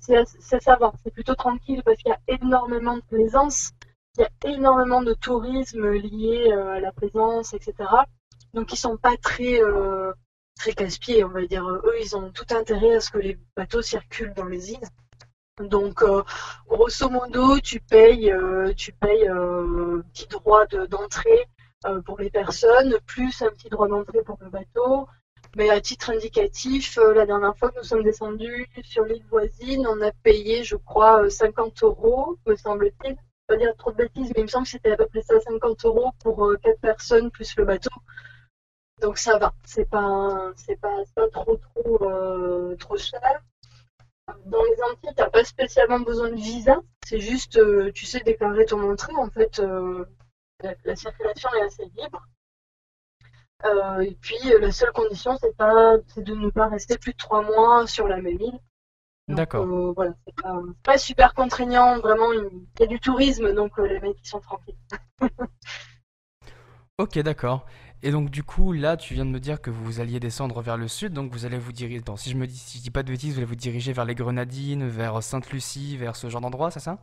c'est 0.00 0.60
ça 0.60 0.76
va, 0.76 0.92
c'est 1.02 1.12
plutôt 1.12 1.34
tranquille 1.34 1.82
parce 1.84 1.96
qu'il 1.98 2.10
y 2.10 2.12
a 2.12 2.38
énormément 2.42 2.96
de 2.96 3.02
plaisance 3.02 3.72
il 4.18 4.20
y 4.20 4.24
a 4.24 4.52
énormément 4.52 5.02
de 5.02 5.14
tourisme 5.14 5.90
lié 5.90 6.52
euh, 6.52 6.72
à 6.72 6.80
la 6.80 6.92
présence, 6.92 7.54
etc. 7.54 7.74
Donc 8.52 8.72
ils 8.72 8.76
sont 8.76 8.98
pas 8.98 9.16
très 9.16 9.62
euh, 9.62 10.12
très 10.56 10.74
casse-pieds, 10.74 11.24
on 11.24 11.28
va 11.28 11.46
dire. 11.46 11.66
Eux, 11.66 11.94
ils 12.00 12.14
ont 12.16 12.30
tout 12.30 12.46
intérêt 12.50 12.96
à 12.96 13.00
ce 13.00 13.10
que 13.10 13.18
les 13.18 13.38
bateaux 13.56 13.82
circulent 13.82 14.34
dans 14.34 14.44
les 14.44 14.72
îles. 14.72 14.88
Donc, 15.60 16.02
euh, 16.02 16.22
grosso 16.66 17.08
modo, 17.08 17.58
tu 17.60 17.80
payes, 17.80 18.34
tu 18.76 18.92
payes 18.92 19.28
petit 20.12 20.26
droit 20.28 20.66
d'entrée 20.66 21.46
pour 22.04 22.18
les 22.18 22.30
personnes, 22.30 22.96
plus 23.06 23.42
un 23.42 23.50
petit 23.50 23.68
droit 23.68 23.88
d'entrée 23.88 24.22
pour 24.22 24.38
le 24.40 24.50
bateau. 24.50 25.08
Mais 25.56 25.68
à 25.68 25.80
titre 25.80 26.10
indicatif, 26.10 26.98
la 27.14 27.26
dernière 27.26 27.56
fois 27.58 27.70
que 27.70 27.78
nous 27.78 27.84
sommes 27.84 28.02
descendus 28.02 28.68
sur 28.84 29.04
l'île 29.04 29.24
voisine, 29.28 29.86
on 29.86 30.00
a 30.00 30.10
payé, 30.22 30.64
je 30.64 30.76
crois, 30.76 31.28
50 31.28 31.82
euros, 31.82 32.38
me 32.46 32.56
semble-t-il, 32.56 33.16
pas 33.46 33.56
dire 33.56 33.74
trop 33.76 33.90
de 33.90 33.96
bêtises, 33.96 34.32
mais 34.34 34.40
il 34.40 34.44
me 34.44 34.48
semble 34.48 34.64
que 34.64 34.70
c'était 34.70 34.92
à 34.92 34.96
peu 34.96 35.06
près 35.06 35.22
ça, 35.22 35.38
50 35.40 35.84
euros 35.84 36.10
pour 36.20 36.46
euh, 36.46 36.56
quatre 36.62 36.80
4 36.80 36.80
personnes 36.80 37.30
plus 37.30 37.54
le 37.56 37.64
bateau. 37.64 37.90
Donc 39.00 39.18
ça 39.18 39.36
va, 39.38 39.52
c'est 39.64 39.88
pas, 39.88 40.52
c'est 40.56 40.80
pas, 40.80 40.96
pas 41.14 41.28
trop 41.28 41.56
trop 41.56 42.08
euh, 42.08 42.76
trop 42.76 42.96
cher. 42.96 43.20
Dans 44.46 44.62
les 44.62 44.82
Antilles, 44.90 45.14
t'as 45.16 45.28
pas 45.28 45.44
spécialement 45.44 46.00
besoin 46.00 46.30
de 46.30 46.36
visa, 46.36 46.80
c'est 47.04 47.18
juste, 47.18 47.58
euh, 47.58 47.90
tu 47.92 48.06
sais 48.06 48.20
déclarer 48.20 48.64
ton 48.64 48.90
entrée. 48.90 49.14
En 49.16 49.28
fait, 49.28 49.60
la, 50.62 50.96
circulation 50.96 51.50
est 51.54 51.62
assez 51.62 51.84
libre. 51.96 52.26
et 54.00 54.16
puis 54.20 54.38
la 54.60 54.72
seule 54.72 54.92
condition, 54.92 55.36
c'est 55.40 55.56
pas, 55.56 55.96
de 56.16 56.34
ne 56.34 56.50
pas 56.50 56.68
rester 56.68 56.98
plus 56.98 57.12
de 57.12 57.18
3 57.18 57.42
mois 57.42 57.86
sur 57.86 58.08
la 58.08 58.20
même 58.20 58.40
île. 58.40 58.60
D'accord. 59.28 59.64
Euh, 59.64 59.92
voilà, 59.94 60.14
c'est 60.26 60.34
pas, 60.82 60.98
super 60.98 61.34
contraignant, 61.34 61.98
vraiment, 62.00 62.32
il 62.32 62.48
y 62.80 62.82
a 62.82 62.86
du 62.86 62.98
tourisme, 62.98 63.52
donc 63.54 63.78
euh, 63.78 63.86
les 63.86 64.00
mecs 64.00 64.16
ils 64.22 64.28
sont 64.28 64.40
tranquilles. 64.40 64.76
ok, 66.98 67.18
d'accord. 67.20 67.66
Et 68.02 68.10
donc 68.10 68.30
du 68.30 68.42
coup, 68.42 68.72
là, 68.72 68.96
tu 68.96 69.14
viens 69.14 69.24
de 69.24 69.30
me 69.30 69.38
dire 69.38 69.60
que 69.60 69.70
vous 69.70 70.00
alliez 70.00 70.18
descendre 70.18 70.60
vers 70.60 70.76
le 70.76 70.88
sud, 70.88 71.12
donc 71.12 71.32
vous 71.32 71.46
allez 71.46 71.58
vous 71.58 71.72
diriger. 71.72 72.02
si 72.16 72.30
je 72.30 72.36
me 72.36 72.46
dis, 72.48 72.58
si 72.58 72.78
je 72.78 72.82
dis 72.82 72.90
pas 72.90 73.04
de 73.04 73.12
bêtises, 73.12 73.32
vous 73.32 73.38
allez 73.38 73.46
vous 73.46 73.54
diriger 73.54 73.92
vers 73.92 74.04
les 74.04 74.16
Grenadines, 74.16 74.88
vers 74.88 75.22
Sainte-Lucie, 75.22 75.96
vers 75.96 76.16
ce 76.16 76.28
genre 76.28 76.40
d'endroit, 76.40 76.72
c'est 76.72 76.80
ça? 76.80 76.98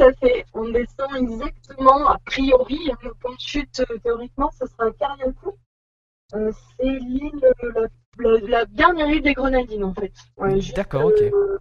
À 0.00 0.12
fait. 0.14 0.44
On 0.54 0.68
descend 0.68 1.14
exactement, 1.16 2.08
a 2.08 2.18
priori, 2.24 2.90
le 3.02 3.14
point 3.14 3.34
de 3.34 3.40
chute 3.40 3.80
euh, 3.80 3.98
théoriquement, 4.02 4.50
ce 4.58 4.66
sera 4.66 4.90
Cariaco. 4.92 5.56
Euh, 6.34 6.52
c'est 6.76 6.84
l'île 6.84 7.40
la, 8.18 8.66
dernière 8.66 9.08
île 9.08 9.22
des 9.22 9.32
Grenadines 9.32 9.84
en 9.84 9.94
fait. 9.94 10.12
D'accord, 10.74 11.06
ok. 11.06 11.20
Euh, 11.20 11.58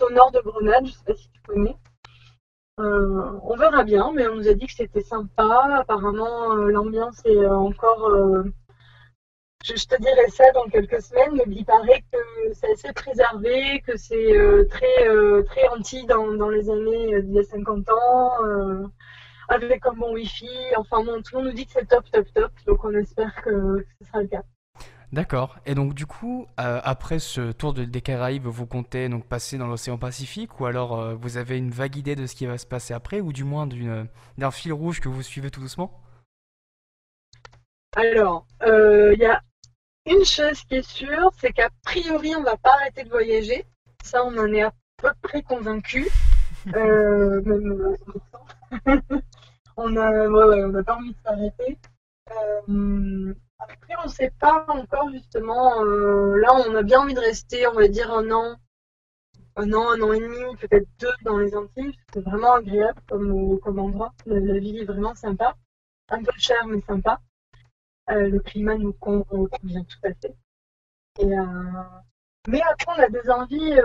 au 0.00 0.12
nord 0.12 0.30
de 0.32 0.40
Grenade, 0.40 0.86
je 0.86 0.92
sais 0.92 1.04
pas 1.04 1.14
si 1.14 1.28
tu 1.30 1.40
connais. 1.42 1.76
Euh, 2.80 3.38
on 3.42 3.56
verra 3.56 3.84
bien, 3.84 4.12
mais 4.14 4.26
on 4.28 4.36
nous 4.36 4.48
a 4.48 4.54
dit 4.54 4.66
que 4.66 4.72
c'était 4.72 5.02
sympa. 5.02 5.78
Apparemment, 5.80 6.54
l'ambiance 6.54 7.20
est 7.24 7.46
encore. 7.46 8.10
Je, 9.64 9.86
te 9.86 10.00
dirai 10.00 10.28
ça 10.28 10.50
dans 10.52 10.64
quelques 10.64 11.00
semaines, 11.00 11.34
mais 11.34 11.44
il 11.54 11.64
paraît 11.64 12.02
que 12.12 12.18
c'est 12.52 12.72
assez 12.72 12.92
préservé, 12.92 13.80
que 13.86 13.96
c'est 13.96 14.36
très, 14.70 15.44
très 15.44 15.68
anti 15.68 16.04
dans, 16.06 16.32
dans 16.32 16.48
les 16.48 16.68
années 16.68 17.22
d'il 17.22 17.34
y 17.34 17.38
a 17.38 17.44
50 17.44 17.88
ans 17.90 18.90
avec 19.48 19.86
un 19.86 19.92
bon 19.92 20.14
wifi. 20.14 20.48
Enfin 20.76 21.02
bon, 21.04 21.22
tout 21.22 21.36
le 21.36 21.38
monde 21.38 21.50
nous 21.50 21.56
dit 21.56 21.66
que 21.66 21.72
c'est 21.72 21.86
top, 21.86 22.04
top, 22.10 22.26
top. 22.34 22.52
Donc 22.66 22.84
on 22.84 22.92
espère 22.94 23.34
que 23.42 23.86
ce 24.00 24.06
sera 24.08 24.22
le 24.22 24.28
cas. 24.28 24.42
D'accord. 25.12 25.58
Et 25.66 25.74
donc 25.74 25.92
du 25.94 26.06
coup, 26.06 26.46
euh, 26.58 26.80
après 26.82 27.18
ce 27.18 27.52
tour 27.52 27.74
de, 27.74 27.84
des 27.84 28.00
Caraïbes, 28.00 28.46
vous 28.46 28.66
comptez 28.66 29.10
donc 29.10 29.26
passer 29.26 29.58
dans 29.58 29.66
l'océan 29.66 29.98
Pacifique 29.98 30.58
ou 30.58 30.64
alors 30.64 30.98
euh, 30.98 31.14
vous 31.14 31.36
avez 31.36 31.58
une 31.58 31.70
vague 31.70 31.96
idée 31.96 32.16
de 32.16 32.26
ce 32.26 32.34
qui 32.34 32.46
va 32.46 32.56
se 32.56 32.66
passer 32.66 32.94
après 32.94 33.20
ou 33.20 33.32
du 33.32 33.44
moins 33.44 33.66
d'un 33.66 34.50
fil 34.50 34.72
rouge 34.72 35.00
que 35.00 35.10
vous 35.10 35.22
suivez 35.22 35.50
tout 35.50 35.60
doucement? 35.60 36.00
Alors, 37.94 38.46
euh, 38.62 39.12
il 39.12 39.20
y 39.20 39.26
a 39.26 39.42
une 40.06 40.24
chose 40.24 40.62
qui 40.64 40.76
est 40.76 40.88
sûre, 40.88 41.30
c'est 41.40 41.52
qu'a 41.52 41.70
priori 41.84 42.34
on 42.36 42.42
va 42.42 42.56
pas 42.56 42.74
arrêter 42.74 43.04
de 43.04 43.10
voyager. 43.10 43.64
Ça, 44.02 44.24
on 44.24 44.36
en 44.36 44.52
est 44.52 44.62
à 44.62 44.72
peu 44.96 45.10
près 45.22 45.42
convaincu. 45.42 46.08
même 46.66 47.96
on 49.76 49.96
a, 49.96 50.28
ouais, 50.28 50.64
on 50.64 50.68
n'a 50.68 50.82
pas 50.82 50.96
envie 50.96 51.12
de 51.12 51.20
s'arrêter. 51.24 51.78
Euh, 52.30 53.34
après, 53.58 53.94
on 54.02 54.06
ne 54.06 54.12
sait 54.12 54.32
pas 54.38 54.64
encore 54.68 55.10
justement. 55.10 55.84
Euh, 55.84 56.36
là, 56.38 56.54
on 56.66 56.74
a 56.74 56.82
bien 56.82 57.00
envie 57.00 57.14
de 57.14 57.20
rester, 57.20 57.66
on 57.66 57.74
va 57.74 57.88
dire 57.88 58.12
un 58.12 58.30
an, 58.30 58.56
un 59.56 59.72
an, 59.72 59.90
un 59.90 60.00
an 60.02 60.12
et 60.12 60.20
demi, 60.20 60.56
peut-être 60.56 60.88
deux 60.98 61.12
dans 61.24 61.38
les 61.38 61.54
Antilles. 61.54 61.96
C'est 62.12 62.24
vraiment 62.24 62.54
agréable 62.54 63.00
comme, 63.08 63.58
comme 63.60 63.78
endroit. 63.78 64.12
La, 64.26 64.58
vie 64.58 64.78
est 64.78 64.84
vraiment 64.84 65.14
sympa. 65.14 65.54
Un 66.08 66.22
peu 66.22 66.32
cher, 66.38 66.66
mais 66.66 66.80
sympa. 66.80 67.20
Le 68.08 68.38
climat 68.40 68.76
nous 68.76 68.92
convient 68.92 69.84
tout 69.84 69.98
à 70.04 70.14
fait. 70.14 70.34
Et, 71.20 71.26
mais 72.48 72.60
après, 72.62 72.92
on 72.96 73.02
a 73.02 73.08
des 73.08 73.30
envies, 73.30 73.80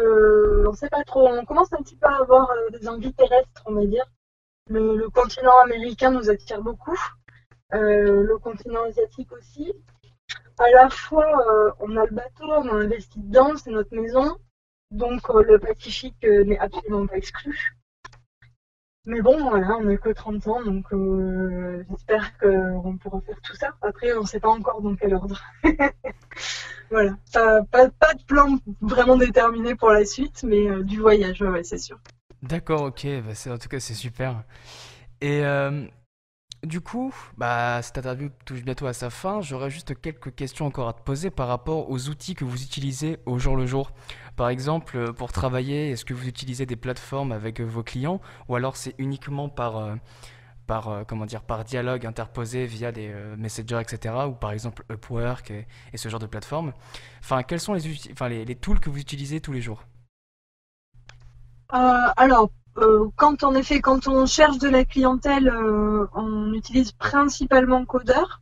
on 0.65 0.71
ne 0.71 0.75
sait 0.75 0.89
pas 0.89 1.03
trop, 1.03 1.27
on 1.27 1.45
commence 1.45 1.71
un 1.73 1.77
petit 1.77 1.95
peu 1.95 2.08
à 2.08 2.21
avoir 2.21 2.49
des 2.71 2.88
envies 2.88 3.13
terrestres, 3.13 3.63
on 3.65 3.73
va 3.73 3.86
dire. 3.86 4.06
Le, 4.69 5.08
continent 5.10 5.58
américain 5.63 6.12
nous 6.12 6.30
attire 6.30 6.62
beaucoup, 6.62 6.97
le 7.71 8.36
continent 8.38 8.84
asiatique 8.84 9.32
aussi. 9.32 9.73
À 10.58 10.69
la 10.71 10.89
fois, 10.89 11.75
on 11.80 11.95
a 11.97 12.06
le 12.06 12.15
bateau, 12.15 12.45
on 12.45 12.69
a 12.69 12.84
investi 12.84 13.19
dedans, 13.19 13.56
c'est 13.56 13.71
notre 13.71 13.95
maison, 13.95 14.38
donc 14.91 15.27
le 15.30 15.60
Pacifique 15.60 16.23
n'est 16.23 16.60
absolument 16.60 17.06
pas 17.06 17.17
exclu. 17.17 17.77
Mais 19.08 19.22
bon, 19.22 19.50
voilà, 19.50 19.78
on 19.78 19.86
n'a 19.86 19.96
que 19.96 20.10
30 20.10 20.46
ans, 20.48 20.62
donc 20.63 20.84
euh, 20.91 21.82
j'espère 21.89 22.38
qu'on 22.39 22.98
pourra 22.98 23.22
faire 23.22 23.39
tout 23.41 23.56
ça. 23.56 23.70
Après, 23.82 24.13
on 24.17 24.24
ne 24.24 24.28
sait 24.28 24.41
pas 24.41 24.50
encore 24.50 24.82
dans 24.82 24.98
quel 24.98 25.13
ordre. 25.13 25.41
voilà, 26.91 27.15
pas, 27.32 27.62
de 27.62 28.24
plan 28.28 28.58
vraiment 28.82 29.15
déterminé 29.15 29.76
pour 29.76 29.91
la 29.91 30.04
suite, 30.04 30.43
mais 30.43 30.70
euh, 30.70 30.84
du 30.84 31.00
voyage, 31.00 31.41
ouais, 31.41 31.63
c'est 31.63 31.78
sûr. 31.78 31.98
D'accord, 32.41 32.82
ok, 32.82 33.08
bah, 33.26 33.54
en 33.54 33.58
tout 33.58 33.70
cas 33.70 33.80
c'est 33.80 33.93
super. 33.93 34.43
Et 35.22 35.39
euh, 35.46 35.86
du 36.63 36.82
coup, 36.82 37.13
bah, 37.38 37.82
cette 37.84 38.00
interview 38.00 38.30
touche 38.46 38.63
bientôt 38.63 38.88
à 38.88 38.93
sa 38.93 39.10
fin. 39.10 39.41
J'aurais 39.41 39.70
juste 39.70 40.00
quelques 40.02 40.34
questions 40.34 40.65
encore 40.65 40.88
à 40.88 40.93
te 40.93 41.02
poser 41.02 41.30
par 41.30 41.48
rapport 41.48 41.89
aux 41.89 42.10
outils 42.10 42.34
que 42.34 42.46
vous 42.46 42.63
utilisez 42.63 43.20
au 43.26 43.38
jour 43.38 43.56
le 43.56 43.65
jour. 43.65 43.91
Par 44.36 44.50
exemple, 44.50 44.98
euh, 44.98 45.13
pour 45.13 45.32
travailler, 45.32 45.91
est-ce 45.91 46.04
que 46.04 46.13
vous 46.13 46.28
utilisez 46.28 46.65
des 46.65 46.76
plateformes 46.76 47.32
avec 47.32 47.60
euh, 47.60 47.63
vos 47.63 47.84
clients 47.84 48.22
ou 48.48 48.56
alors 48.56 48.76
c'est 48.76 48.96
uniquement 48.98 49.50
par, 49.50 49.78
euh, 49.78 49.96
par, 50.65 51.06
comment 51.08 51.26
dire, 51.26 51.43
par 51.43 51.63
dialogue 51.63 52.06
interposé 52.06 52.65
via 52.65 52.91
des 52.91 53.13
messengers, 53.38 53.80
etc. 53.80 54.15
ou 54.28 54.34
par 54.34 54.52
exemple 54.52 54.84
Upwork 54.91 55.52
et, 55.52 55.65
ce 55.96 56.10
genre 56.10 56.20
de 56.20 56.28
plateforme? 56.28 56.74
Enfin, 57.20 57.43
quels 57.43 57.60
sont 57.60 57.74
les, 57.74 57.84
enfin, 58.12 58.30
les, 58.30 58.56
tools 58.56 58.80
que 58.80 58.89
vous 58.89 59.00
utilisez 59.00 59.41
tous 59.41 59.54
les 59.54 59.62
jours? 59.62 59.84
Alors, 61.70 62.50
quand 63.16 63.44
en 63.44 63.56
effet, 63.56 63.82
quand 63.82 64.08
on 64.08 64.26
cherche 64.26 64.58
de 64.60 64.70
la 64.70 64.86
clientèle, 64.86 65.52
on 66.13 66.54
utilise 66.54 66.92
principalement 66.92 67.86
Codeur. 67.86 68.42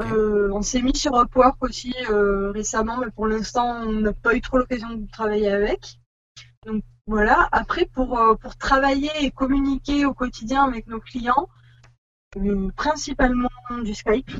Euh, 0.00 0.50
on 0.52 0.62
s'est 0.62 0.82
mis 0.82 0.96
sur 0.96 1.14
Upwork 1.20 1.62
aussi 1.62 1.94
euh, 2.10 2.50
récemment, 2.50 2.98
mais 2.98 3.10
pour 3.10 3.26
l'instant, 3.26 3.82
on 3.82 3.92
n'a 3.92 4.12
pas 4.12 4.34
eu 4.34 4.40
trop 4.40 4.58
l'occasion 4.58 4.90
de 4.90 5.06
travailler 5.10 5.50
avec. 5.50 5.98
Donc 6.66 6.82
voilà. 7.06 7.48
Après, 7.52 7.86
pour, 7.86 8.18
euh, 8.18 8.34
pour 8.34 8.56
travailler 8.56 9.10
et 9.20 9.30
communiquer 9.30 10.04
au 10.04 10.14
quotidien 10.14 10.64
avec 10.64 10.88
nos 10.88 11.00
clients, 11.00 11.48
principalement 12.76 13.48
du 13.82 13.94
Skype. 13.94 14.30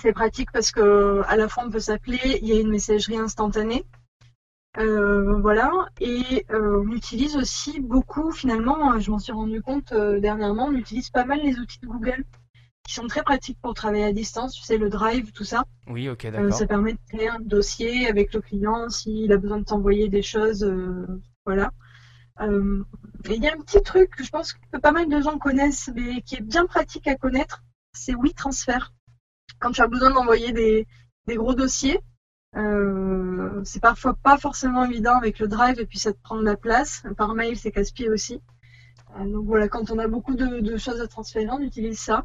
C'est 0.00 0.12
pratique 0.12 0.50
parce 0.52 0.72
que 0.72 1.22
à 1.26 1.36
la 1.36 1.48
fois 1.48 1.64
on 1.66 1.70
peut 1.70 1.80
s'appeler, 1.80 2.38
il 2.40 2.48
y 2.48 2.52
a 2.52 2.60
une 2.60 2.70
messagerie 2.70 3.18
instantanée. 3.18 3.84
Voilà, 4.76 5.70
et 6.00 6.46
on 6.50 6.90
utilise 6.90 7.36
aussi 7.36 7.80
beaucoup, 7.80 8.30
finalement, 8.30 8.98
je 8.98 9.10
m'en 9.10 9.18
suis 9.18 9.32
rendu 9.32 9.60
compte 9.60 9.92
dernièrement, 9.92 10.66
on 10.66 10.72
utilise 10.72 11.10
pas 11.10 11.24
mal 11.24 11.40
les 11.42 11.58
outils 11.58 11.80
de 11.80 11.86
Google 11.86 12.24
qui 12.84 12.94
sont 12.94 13.06
très 13.06 13.22
pratiques 13.22 13.58
pour 13.60 13.74
travailler 13.74 14.04
à 14.04 14.12
distance. 14.12 14.54
Tu 14.54 14.62
sais, 14.62 14.78
le 14.78 14.90
drive, 14.90 15.32
tout 15.32 15.44
ça. 15.44 15.64
Oui, 15.88 16.08
ok, 16.08 16.24
euh, 16.24 16.30
d'accord. 16.30 16.52
ça 16.52 16.66
permet 16.66 16.92
de 16.92 16.98
créer 17.08 17.28
un 17.28 17.40
dossier 17.40 18.08
avec 18.08 18.32
le 18.34 18.40
client 18.40 18.88
s'il 18.88 19.32
a 19.32 19.36
besoin 19.36 19.58
de 19.58 19.64
t'envoyer 19.64 20.08
des 20.08 20.22
choses. 20.22 20.64
Euh, 20.64 21.06
voilà. 21.46 21.70
Euh, 22.40 22.82
il 23.28 23.42
y 23.42 23.48
a 23.48 23.52
un 23.52 23.60
petit 23.60 23.82
truc 23.82 24.10
que 24.10 24.24
je 24.24 24.30
pense 24.30 24.54
que 24.54 24.78
pas 24.78 24.92
mal 24.92 25.08
de 25.08 25.20
gens 25.20 25.38
connaissent, 25.38 25.90
mais 25.94 26.22
qui 26.22 26.36
est 26.36 26.42
bien 26.42 26.66
pratique 26.66 27.06
à 27.06 27.14
connaître, 27.14 27.62
c'est 27.92 28.14
WeTransfer. 28.14 28.92
Quand 29.60 29.70
tu 29.70 29.82
as 29.82 29.86
besoin 29.86 30.10
d'envoyer 30.10 30.52
des, 30.52 30.86
gros 31.28 31.54
dossiers, 31.54 32.00
c'est 32.54 33.80
parfois 33.80 34.14
pas 34.14 34.38
forcément 34.38 34.84
évident 34.84 35.16
avec 35.16 35.38
le 35.38 35.48
drive 35.48 35.80
et 35.80 35.86
puis 35.86 35.98
ça 35.98 36.12
te 36.12 36.18
prend 36.22 36.36
de 36.36 36.44
la 36.44 36.56
place. 36.56 37.02
Par 37.16 37.34
mail, 37.34 37.56
c'est 37.56 37.70
casse-pied 37.70 38.08
aussi. 38.08 38.40
donc 39.18 39.46
voilà, 39.46 39.68
quand 39.68 39.90
on 39.90 39.98
a 39.98 40.08
beaucoup 40.08 40.34
de 40.34 40.76
choses 40.76 41.00
à 41.00 41.06
transférer, 41.06 41.48
on 41.50 41.60
utilise 41.60 41.98
ça. 41.98 42.24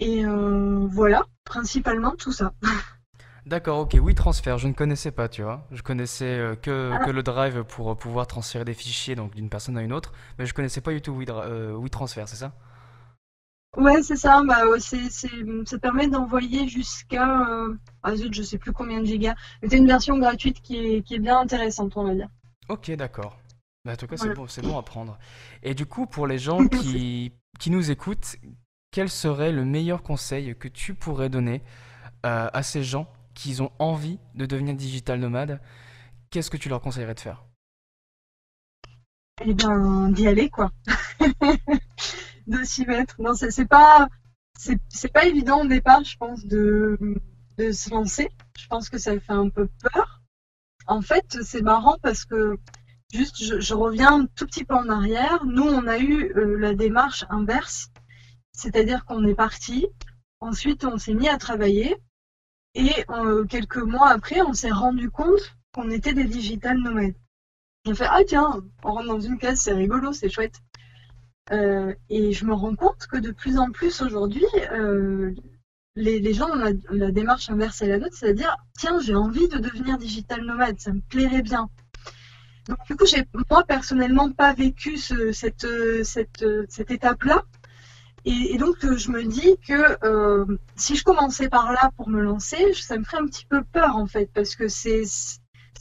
Et 0.00 0.24
euh, 0.24 0.86
voilà, 0.90 1.26
principalement 1.44 2.14
tout 2.16 2.32
ça. 2.32 2.52
D'accord, 3.46 3.80
ok. 3.80 3.96
Oui, 4.00 4.14
transfert, 4.14 4.58
je 4.58 4.68
ne 4.68 4.74
connaissais 4.74 5.10
pas, 5.10 5.28
tu 5.28 5.42
vois. 5.42 5.66
Je 5.70 5.82
connaissais 5.82 6.38
euh, 6.38 6.54
que, 6.54 6.92
ah. 6.92 7.04
que, 7.04 7.10
le 7.10 7.22
Drive 7.22 7.64
pour 7.64 7.90
euh, 7.90 7.94
pouvoir 7.94 8.26
transférer 8.26 8.64
des 8.64 8.74
fichiers 8.74 9.14
donc 9.14 9.34
d'une 9.34 9.48
personne 9.48 9.78
à 9.78 9.82
une 9.82 9.92
autre, 9.92 10.12
mais 10.38 10.46
je 10.46 10.52
connaissais 10.52 10.80
pas 10.80 10.92
du 10.92 11.00
tout 11.00 11.14
WeTransfer, 11.14 12.24
c'est 12.26 12.36
ça? 12.36 12.52
Ouais, 13.76 14.02
c'est 14.02 14.16
ça. 14.16 14.42
Bah, 14.46 14.62
c'est, 14.78 15.10
ça 15.10 15.78
permet 15.78 16.08
d'envoyer 16.08 16.68
jusqu'à. 16.68 17.26
ah 18.02 18.16
zut, 18.16 18.32
je 18.34 18.42
sais 18.42 18.58
plus 18.58 18.72
combien 18.72 19.00
de 19.00 19.06
gigas. 19.06 19.34
Mais 19.62 19.68
c'est 19.68 19.78
une 19.78 19.86
version 19.86 20.18
gratuite 20.18 20.60
qui 20.62 20.76
est, 20.76 21.02
qui 21.02 21.14
est 21.14 21.18
bien 21.18 21.38
intéressante, 21.38 21.96
on 21.96 22.04
va 22.04 22.14
dire. 22.14 22.28
Ok, 22.68 22.90
d'accord. 22.92 23.38
Bah, 23.84 23.92
en 23.92 23.96
tout 23.96 24.06
cas, 24.06 24.16
c'est 24.16 24.34
bon, 24.34 24.46
c'est 24.46 24.62
bon 24.62 24.78
à 24.78 24.82
prendre. 24.82 25.18
Et 25.62 25.74
du 25.74 25.86
coup, 25.86 26.06
pour 26.06 26.26
les 26.26 26.38
gens 26.38 26.66
qui, 26.66 27.32
qui 27.58 27.70
nous 27.70 27.90
écoutent, 27.90 28.36
quel 28.90 29.08
serait 29.08 29.52
le 29.52 29.64
meilleur 29.64 30.02
conseil 30.02 30.56
que 30.56 30.68
tu 30.68 30.94
pourrais 30.94 31.28
donner 31.28 31.62
euh, 32.26 32.48
à 32.52 32.62
ces 32.62 32.82
gens 32.82 33.10
qui 33.34 33.60
ont 33.60 33.70
envie 33.78 34.18
de 34.34 34.46
devenir 34.46 34.74
digital 34.74 35.20
nomade 35.20 35.60
Qu'est-ce 36.30 36.50
que 36.50 36.56
tu 36.56 36.68
leur 36.68 36.80
conseillerais 36.80 37.14
de 37.14 37.20
faire? 37.20 37.44
Eh 39.44 39.54
bien, 39.54 40.10
d'y 40.10 40.26
aller, 40.26 40.50
quoi. 40.50 40.70
de 42.48 42.64
s'y 42.64 42.84
mettre. 42.84 43.14
Non, 43.20 43.34
c'est 43.34 43.68
pas, 43.68 44.08
c'est 44.56 45.12
pas 45.12 45.26
évident 45.26 45.62
au 45.62 45.66
départ, 45.66 46.02
je 46.04 46.16
pense, 46.16 46.44
de, 46.44 46.98
de 47.56 47.72
se 47.72 47.90
lancer. 47.90 48.28
Je 48.58 48.66
pense 48.66 48.88
que 48.88 48.98
ça 48.98 49.18
fait 49.18 49.32
un 49.32 49.48
peu 49.48 49.68
peur. 49.92 50.22
En 50.86 51.02
fait, 51.02 51.38
c'est 51.44 51.62
marrant 51.62 51.96
parce 52.02 52.24
que 52.24 52.58
juste, 53.14 53.36
je, 53.60 53.74
reviens 53.74 54.22
un 54.22 54.26
tout 54.26 54.46
petit 54.46 54.64
peu 54.64 54.74
en 54.74 54.88
arrière. 54.88 55.44
Nous, 55.44 55.62
on 55.62 55.86
a 55.86 55.98
eu 55.98 56.32
euh, 56.34 56.58
la 56.58 56.74
démarche 56.74 57.24
inverse 57.30 57.90
c'est-à-dire 58.58 59.04
qu'on 59.04 59.24
est 59.24 59.36
parti, 59.36 59.86
ensuite 60.40 60.84
on 60.84 60.98
s'est 60.98 61.14
mis 61.14 61.28
à 61.28 61.38
travailler 61.38 61.96
et 62.74 62.92
quelques 63.48 63.78
mois 63.78 64.10
après, 64.10 64.42
on 64.42 64.52
s'est 64.52 64.72
rendu 64.72 65.10
compte 65.10 65.56
qu'on 65.72 65.90
était 65.90 66.12
des 66.12 66.24
digital 66.24 66.78
nomades. 66.78 67.14
On 67.86 67.94
fait 67.94 68.08
ah 68.08 68.20
tiens, 68.26 68.60
on 68.82 68.92
rentre 68.92 69.06
dans 69.06 69.20
une 69.20 69.38
case, 69.38 69.60
c'est 69.60 69.72
rigolo, 69.72 70.12
c'est 70.12 70.28
chouette. 70.28 70.60
Euh, 71.52 71.94
et 72.10 72.32
je 72.32 72.44
me 72.44 72.52
rends 72.52 72.76
compte 72.76 73.06
que 73.10 73.16
de 73.16 73.30
plus 73.30 73.58
en 73.58 73.70
plus 73.70 74.02
aujourd'hui, 74.02 74.44
euh, 74.72 75.32
les, 75.96 76.32
gens 76.34 76.50
ont 76.50 76.74
la, 76.90 77.10
démarche 77.10 77.50
inverse 77.50 77.82
à 77.82 77.86
la 77.86 77.98
nôtre, 77.98 78.16
c'est-à-dire 78.16 78.56
tiens, 78.78 79.00
j'ai 79.00 79.14
envie 79.14 79.48
de 79.48 79.58
devenir 79.58 79.98
digital 79.98 80.42
nomade, 80.44 80.78
ça 80.78 80.92
me 80.92 81.00
plairait 81.08 81.42
bien. 81.42 81.68
Donc 82.68 82.78
du 82.86 82.96
coup, 82.96 83.06
j'ai 83.06 83.24
moi 83.50 83.64
personnellement 83.66 84.30
pas 84.30 84.52
vécu 84.52 84.98
cette, 84.98 85.66
cette 86.02 86.90
étape-là, 86.90 87.44
et, 88.24 88.58
donc, 88.58 88.76
je 88.82 89.10
me 89.10 89.24
dis 89.24 89.56
que 89.66 89.96
euh, 90.04 90.44
si 90.76 90.96
je 90.96 91.04
commençais 91.04 91.48
par 91.48 91.72
là 91.72 91.90
pour 91.96 92.10
me 92.10 92.20
lancer, 92.20 92.74
ça 92.74 92.98
me 92.98 93.04
ferait 93.04 93.22
un 93.22 93.26
petit 93.26 93.46
peu 93.46 93.62
peur 93.62 93.96
en 93.96 94.06
fait, 94.06 94.30
parce 94.34 94.54
que 94.54 94.68
c'est 94.68 95.04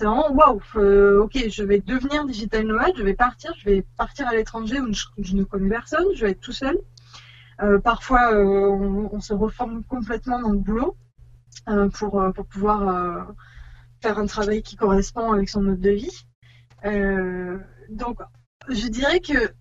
vraiment 0.06 0.32
waouh, 0.32 0.62
euh, 0.76 1.22
ok, 1.22 1.50
je 1.50 1.64
vais 1.64 1.80
devenir 1.80 2.26
digital 2.26 2.66
nomade, 2.66 2.94
je 2.98 3.04
vais 3.04 3.14
partir, 3.14 3.54
je 3.60 3.66
vais 3.66 3.86
partir 3.98 4.28
à 4.28 4.36
l'étranger 4.36 4.80
où 4.80 4.92
je, 4.94 5.36
ne 5.36 5.44
connais 5.44 5.70
personne, 5.70 6.06
je 6.16 6.26
vais 6.26 6.32
être 6.32 6.42
tout 6.42 6.54
seul. 6.54 6.78
parfois, 7.84 8.34
on, 8.34 9.20
se 9.20 9.34
reforme 9.34 9.84
complètement 9.84 10.40
dans 10.40 10.52
le 10.52 10.60
boulot 10.60 10.96
pour, 11.94 12.24
pour 12.36 12.46
pouvoir 12.46 13.28
faire 14.02 14.20
un 14.20 14.28
travail 14.28 14.62
qui 14.62 14.76
correspond 14.76 15.32
avec 15.32 15.50
son 15.50 15.62
mode 15.62 15.82
de 15.82 15.92
vie. 15.92 16.26
donc, 17.90 18.20
je 18.70 18.88
dirais 18.88 19.20
que 19.20 19.52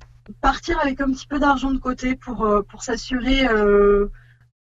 partir 0.40 0.78
avec 0.80 1.00
un 1.00 1.12
petit 1.12 1.26
peu 1.26 1.38
d'argent 1.38 1.70
de 1.70 1.78
côté 1.78 2.16
pour, 2.16 2.44
euh, 2.44 2.62
pour 2.62 2.82
s'assurer 2.82 3.46
euh, 3.46 4.08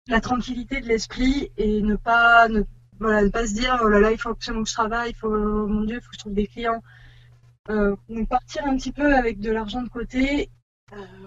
la 0.07 0.21
tranquillité 0.21 0.81
de 0.81 0.87
l'esprit 0.87 1.51
et 1.57 1.81
ne 1.81 1.95
pas, 1.95 2.47
voilà, 2.99 3.23
ne 3.23 3.29
pas 3.29 3.47
se 3.47 3.53
dire 3.53 3.79
oh 3.83 3.87
là 3.87 3.99
là, 3.99 4.11
il 4.11 4.17
faut 4.17 4.33
que 4.33 4.43
je 4.43 4.73
travaille, 4.73 5.11
il 5.11 5.15
faut, 5.15 5.27
oh 5.27 5.67
mon 5.67 5.83
Dieu, 5.83 5.97
il 5.97 6.01
faut 6.01 6.09
que 6.09 6.15
je 6.15 6.19
trouve 6.19 6.33
des 6.33 6.47
clients. 6.47 6.81
Euh, 7.69 7.95
donc 8.09 8.27
partir 8.29 8.65
un 8.65 8.75
petit 8.77 8.91
peu 8.91 9.15
avec 9.15 9.39
de 9.39 9.51
l'argent 9.51 9.81
de 9.81 9.89
côté. 9.89 10.49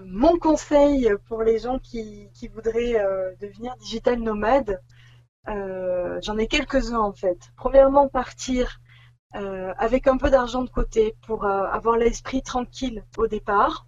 mon 0.05 0.37
conseil 0.37 1.11
pour 1.27 1.43
les 1.43 1.59
gens 1.59 1.79
qui, 1.79 2.29
qui 2.33 2.47
voudraient 2.47 2.95
devenir 3.41 3.75
digital 3.77 4.19
nomade, 4.19 4.79
j'en 5.45 6.37
ai 6.37 6.47
quelques-uns 6.47 6.99
en 6.99 7.13
fait. 7.13 7.39
Premièrement, 7.55 8.07
partir 8.07 8.79
avec 9.33 10.07
un 10.07 10.17
peu 10.17 10.29
d'argent 10.29 10.63
de 10.63 10.69
côté 10.69 11.15
pour 11.25 11.45
avoir 11.45 11.97
l'esprit 11.97 12.41
tranquille 12.41 13.03
au 13.17 13.27
départ. 13.27 13.87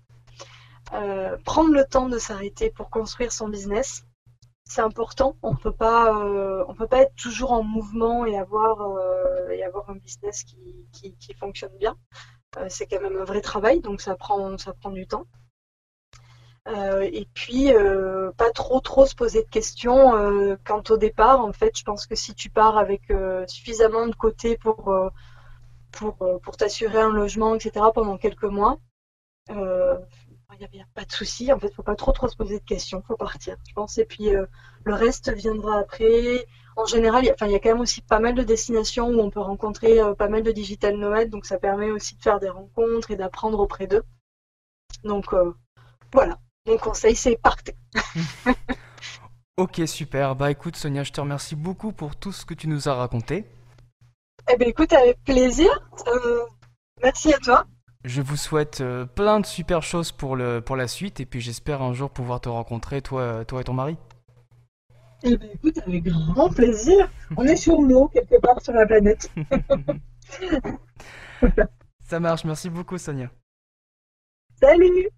Euh, 0.94 1.38
prendre 1.46 1.72
le 1.72 1.86
temps 1.86 2.10
de 2.10 2.18
s'arrêter 2.18 2.72
pour 2.72 2.90
construire 2.90 3.32
son 3.32 3.48
business, 3.48 4.06
c'est 4.70 4.82
important. 4.82 5.36
On 5.42 5.56
peut 5.56 5.74
pas, 5.74 6.16
euh, 6.16 6.64
peut 6.78 6.88
pas 6.88 7.02
être 7.02 7.16
toujours 7.16 7.52
en 7.52 7.64
mouvement 7.64 8.26
et 8.26 8.38
avoir 8.38 8.82
euh, 8.82 9.48
un 9.88 9.96
business 9.96 10.44
qui, 10.44 11.36
fonctionne 11.40 11.76
bien. 11.80 11.98
c'est 12.70 12.86
quand 12.86 13.02
même 13.02 13.18
un 13.18 13.24
vrai 13.24 13.42
travail, 13.42 13.82
donc 13.82 14.02
ça 14.02 14.16
prend 14.16 14.56
du 14.92 15.08
temps. 15.08 15.26
et 16.68 17.28
puis, 17.34 17.72
pas 18.38 18.52
trop 18.52 18.80
trop 18.80 19.06
se 19.06 19.16
poser 19.16 19.44
de 19.44 19.50
questions 19.50 20.58
quant 20.66 20.84
au 20.90 20.98
départ. 20.98 21.40
En 21.42 21.54
fait, 21.54 21.78
je 21.78 21.84
pense 21.84 22.06
que 22.06 22.16
si 22.16 22.36
tu 22.36 22.50
pars 22.50 22.78
avec 22.78 23.02
suffisamment 23.48 24.08
de 24.08 24.16
côté 24.16 24.58
pour, 24.58 24.94
pour 25.92 26.58
t'assurer 26.58 27.00
un 27.00 27.12
logement, 27.12 27.56
etc., 27.56 27.86
pendant 27.94 28.18
quelques 28.18 28.44
mois, 28.44 28.80
il 30.54 30.68
n'y 30.74 30.82
a, 30.82 30.86
pas 30.94 31.06
de 31.06 31.12
souci. 31.12 31.52
En 31.54 31.60
fait, 31.60 31.74
faut 31.74 31.84
pas 31.84 31.96
trop 31.96 32.12
trop 32.12 32.28
se 32.28 32.36
poser 32.36 32.60
de 32.60 32.66
questions. 32.66 33.04
faut 33.08 33.16
partir, 33.16 33.56
je 33.68 33.74
pense. 33.74 33.98
Et 33.98 34.06
puis 34.06 34.36
euh, 34.36 34.46
le 34.84 34.94
reste 34.94 35.32
viendra 35.34 35.80
après. 35.80 36.46
En 36.76 36.86
général, 36.86 37.24
il 37.24 37.28
y, 37.28 37.44
a, 37.44 37.48
y 37.48 37.56
a 37.56 37.60
quand 37.60 37.70
même 37.70 37.82
aussi 37.82 38.02
pas 38.02 38.20
mal 38.20 38.36
de 38.36 38.44
destinations 38.44 39.10
où 39.10 39.20
on 39.20 39.30
peut 39.30 39.42
rencontrer 39.42 40.00
euh, 40.00 40.14
pas 40.14 40.30
mal 40.30 40.44
de 40.44 40.52
digital 40.52 40.96
nomades. 40.98 41.30
Donc 41.30 41.46
ça 41.46 41.60
permet 41.60 41.92
aussi 41.92 42.16
de 42.16 42.22
faire 42.22 42.40
des 42.40 42.50
rencontres 42.50 43.12
et 43.12 43.16
d'apprendre 43.16 43.60
auprès 43.60 43.88
d'eux. 43.88 44.04
Donc 45.04 45.34
euh, 45.34 45.54
voilà. 46.14 46.40
Mon 46.66 46.78
conseil, 46.78 47.16
c'est 47.16 47.38
partez. 47.38 47.76
ok, 49.58 49.82
super. 49.86 50.36
Bah 50.36 50.52
écoute, 50.52 50.76
Sonia, 50.76 51.04
je 51.04 51.12
te 51.12 51.22
remercie 51.22 51.56
beaucoup 51.56 51.92
pour 51.92 52.16
tout 52.16 52.32
ce 52.32 52.46
que 52.46 52.54
tu 52.54 52.68
nous 52.68 52.90
as 52.90 52.94
raconté. 52.94 53.46
Eh 54.52 54.58
bien, 54.58 54.68
écoute, 54.68 54.94
avec 54.94 55.24
plaisir. 55.24 55.70
merci 57.02 57.34
à 57.34 57.38
toi. 57.40 57.66
Je 58.06 58.22
vous 58.22 58.38
souhaite 58.38 58.80
euh, 58.80 59.06
plein 59.06 59.42
de 59.42 59.46
super 59.46 59.84
choses 59.84 60.14
pour, 60.14 60.38
le, 60.38 60.62
pour 60.62 60.78
la 60.78 60.88
suite 60.88 61.20
et 61.20 61.26
puis 61.26 61.42
j'espère 61.42 61.82
un 61.82 61.94
jour 61.94 62.10
pouvoir 62.10 62.40
te 62.40 62.48
rencontrer, 62.48 63.02
toi, 63.02 63.44
toi 63.46 63.60
et 63.60 63.64
ton 63.66 63.74
mari. 63.74 63.98
Eh 65.24 65.36
bien, 65.36 65.50
écoute, 65.54 65.78
avec 65.86 66.04
grand 66.06 66.50
plaisir. 66.50 67.10
On 67.36 67.44
est 67.44 67.58
sur 67.58 67.82
l'eau, 67.82 68.08
quelque 68.08 68.40
part 68.40 68.62
sur 68.62 68.72
la 68.72 68.86
planète. 68.86 69.30
Ça 72.10 72.22
marche, 72.22 72.46
merci 72.46 72.70
beaucoup 72.70 72.98
Sonia. 72.98 73.30
Salut 74.62 75.10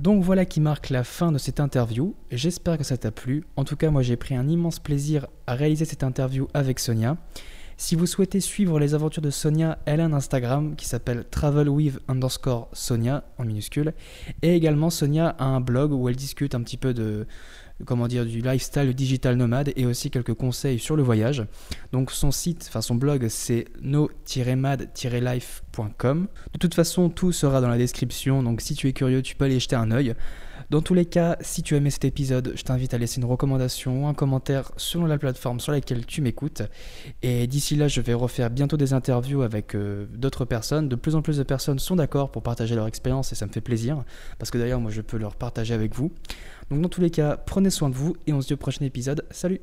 donc 0.00 0.22
voilà 0.22 0.44
qui 0.44 0.60
marque 0.60 0.90
la 0.90 1.02
fin 1.02 1.32
de 1.32 1.38
cette 1.38 1.58
interview. 1.58 2.14
J'espère 2.30 2.78
que 2.78 2.84
ça 2.84 2.96
t'a 2.96 3.10
plu. 3.10 3.44
En 3.56 3.64
tout 3.64 3.74
cas, 3.74 3.90
moi 3.90 4.02
j'ai 4.02 4.16
pris 4.16 4.36
un 4.36 4.46
immense 4.46 4.78
plaisir 4.78 5.26
à 5.48 5.54
réaliser 5.54 5.84
cette 5.84 6.04
interview 6.04 6.46
avec 6.54 6.78
Sonia. 6.78 7.16
Si 7.80 7.94
vous 7.94 8.06
souhaitez 8.06 8.40
suivre 8.40 8.80
les 8.80 8.94
aventures 8.94 9.22
de 9.22 9.30
Sonia, 9.30 9.78
elle 9.86 10.00
a 10.00 10.04
un 10.04 10.12
Instagram 10.12 10.74
qui 10.74 10.84
s'appelle 10.84 11.24
travelwith 11.30 12.00
underscore 12.08 12.68
Sonia 12.72 13.22
en 13.38 13.44
minuscule. 13.44 13.94
Et 14.42 14.56
également, 14.56 14.90
Sonia 14.90 15.28
a 15.28 15.44
un 15.44 15.60
blog 15.60 15.92
où 15.92 16.08
elle 16.08 16.16
discute 16.16 16.56
un 16.56 16.62
petit 16.62 16.76
peu 16.76 16.92
de 16.92 17.28
comment 17.86 18.08
du 18.08 18.40
lifestyle 18.40 18.92
digital 18.94 19.36
nomade 19.36 19.72
et 19.76 19.86
aussi 19.86 20.10
quelques 20.10 20.34
conseils 20.34 20.80
sur 20.80 20.96
le 20.96 21.04
voyage. 21.04 21.44
Donc 21.92 22.10
son 22.10 22.32
site, 22.32 22.66
enfin 22.68 22.80
son 22.80 22.96
blog 22.96 23.28
c'est 23.28 23.66
no-mad-life.com. 23.80 26.28
De 26.52 26.58
toute 26.58 26.74
façon, 26.74 27.10
tout 27.10 27.30
sera 27.30 27.60
dans 27.60 27.68
la 27.68 27.78
description, 27.78 28.42
donc 28.42 28.60
si 28.60 28.74
tu 28.74 28.88
es 28.88 28.92
curieux, 28.92 29.22
tu 29.22 29.36
peux 29.36 29.44
aller 29.44 29.60
jeter 29.60 29.76
un 29.76 29.92
œil. 29.92 30.16
Dans 30.70 30.82
tous 30.82 30.92
les 30.92 31.06
cas, 31.06 31.38
si 31.40 31.62
tu 31.62 31.72
as 31.72 31.78
aimé 31.78 31.88
cet 31.88 32.04
épisode, 32.04 32.52
je 32.54 32.62
t'invite 32.62 32.92
à 32.92 32.98
laisser 32.98 33.22
une 33.22 33.24
recommandation 33.24 34.04
ou 34.04 34.06
un 34.06 34.12
commentaire 34.12 34.70
selon 34.76 35.06
la 35.06 35.16
plateforme 35.16 35.60
sur 35.60 35.72
laquelle 35.72 36.04
tu 36.04 36.20
m'écoutes. 36.20 36.62
Et 37.22 37.46
d'ici 37.46 37.74
là, 37.74 37.88
je 37.88 38.02
vais 38.02 38.12
refaire 38.12 38.50
bientôt 38.50 38.76
des 38.76 38.92
interviews 38.92 39.40
avec 39.40 39.74
euh, 39.74 40.06
d'autres 40.12 40.44
personnes. 40.44 40.90
De 40.90 40.94
plus 40.94 41.14
en 41.14 41.22
plus 41.22 41.38
de 41.38 41.42
personnes 41.42 41.78
sont 41.78 41.96
d'accord 41.96 42.30
pour 42.30 42.42
partager 42.42 42.74
leur 42.74 42.86
expérience 42.86 43.32
et 43.32 43.34
ça 43.34 43.46
me 43.46 43.52
fait 43.52 43.62
plaisir. 43.62 44.04
Parce 44.38 44.50
que 44.50 44.58
d'ailleurs, 44.58 44.80
moi, 44.80 44.90
je 44.90 45.00
peux 45.00 45.16
leur 45.16 45.36
partager 45.36 45.72
avec 45.72 45.94
vous. 45.94 46.12
Donc 46.70 46.82
dans 46.82 46.90
tous 46.90 47.00
les 47.00 47.10
cas, 47.10 47.38
prenez 47.38 47.70
soin 47.70 47.88
de 47.88 47.94
vous 47.94 48.14
et 48.26 48.34
on 48.34 48.42
se 48.42 48.48
dit 48.48 48.52
au 48.52 48.58
prochain 48.58 48.84
épisode. 48.84 49.24
Salut 49.30 49.62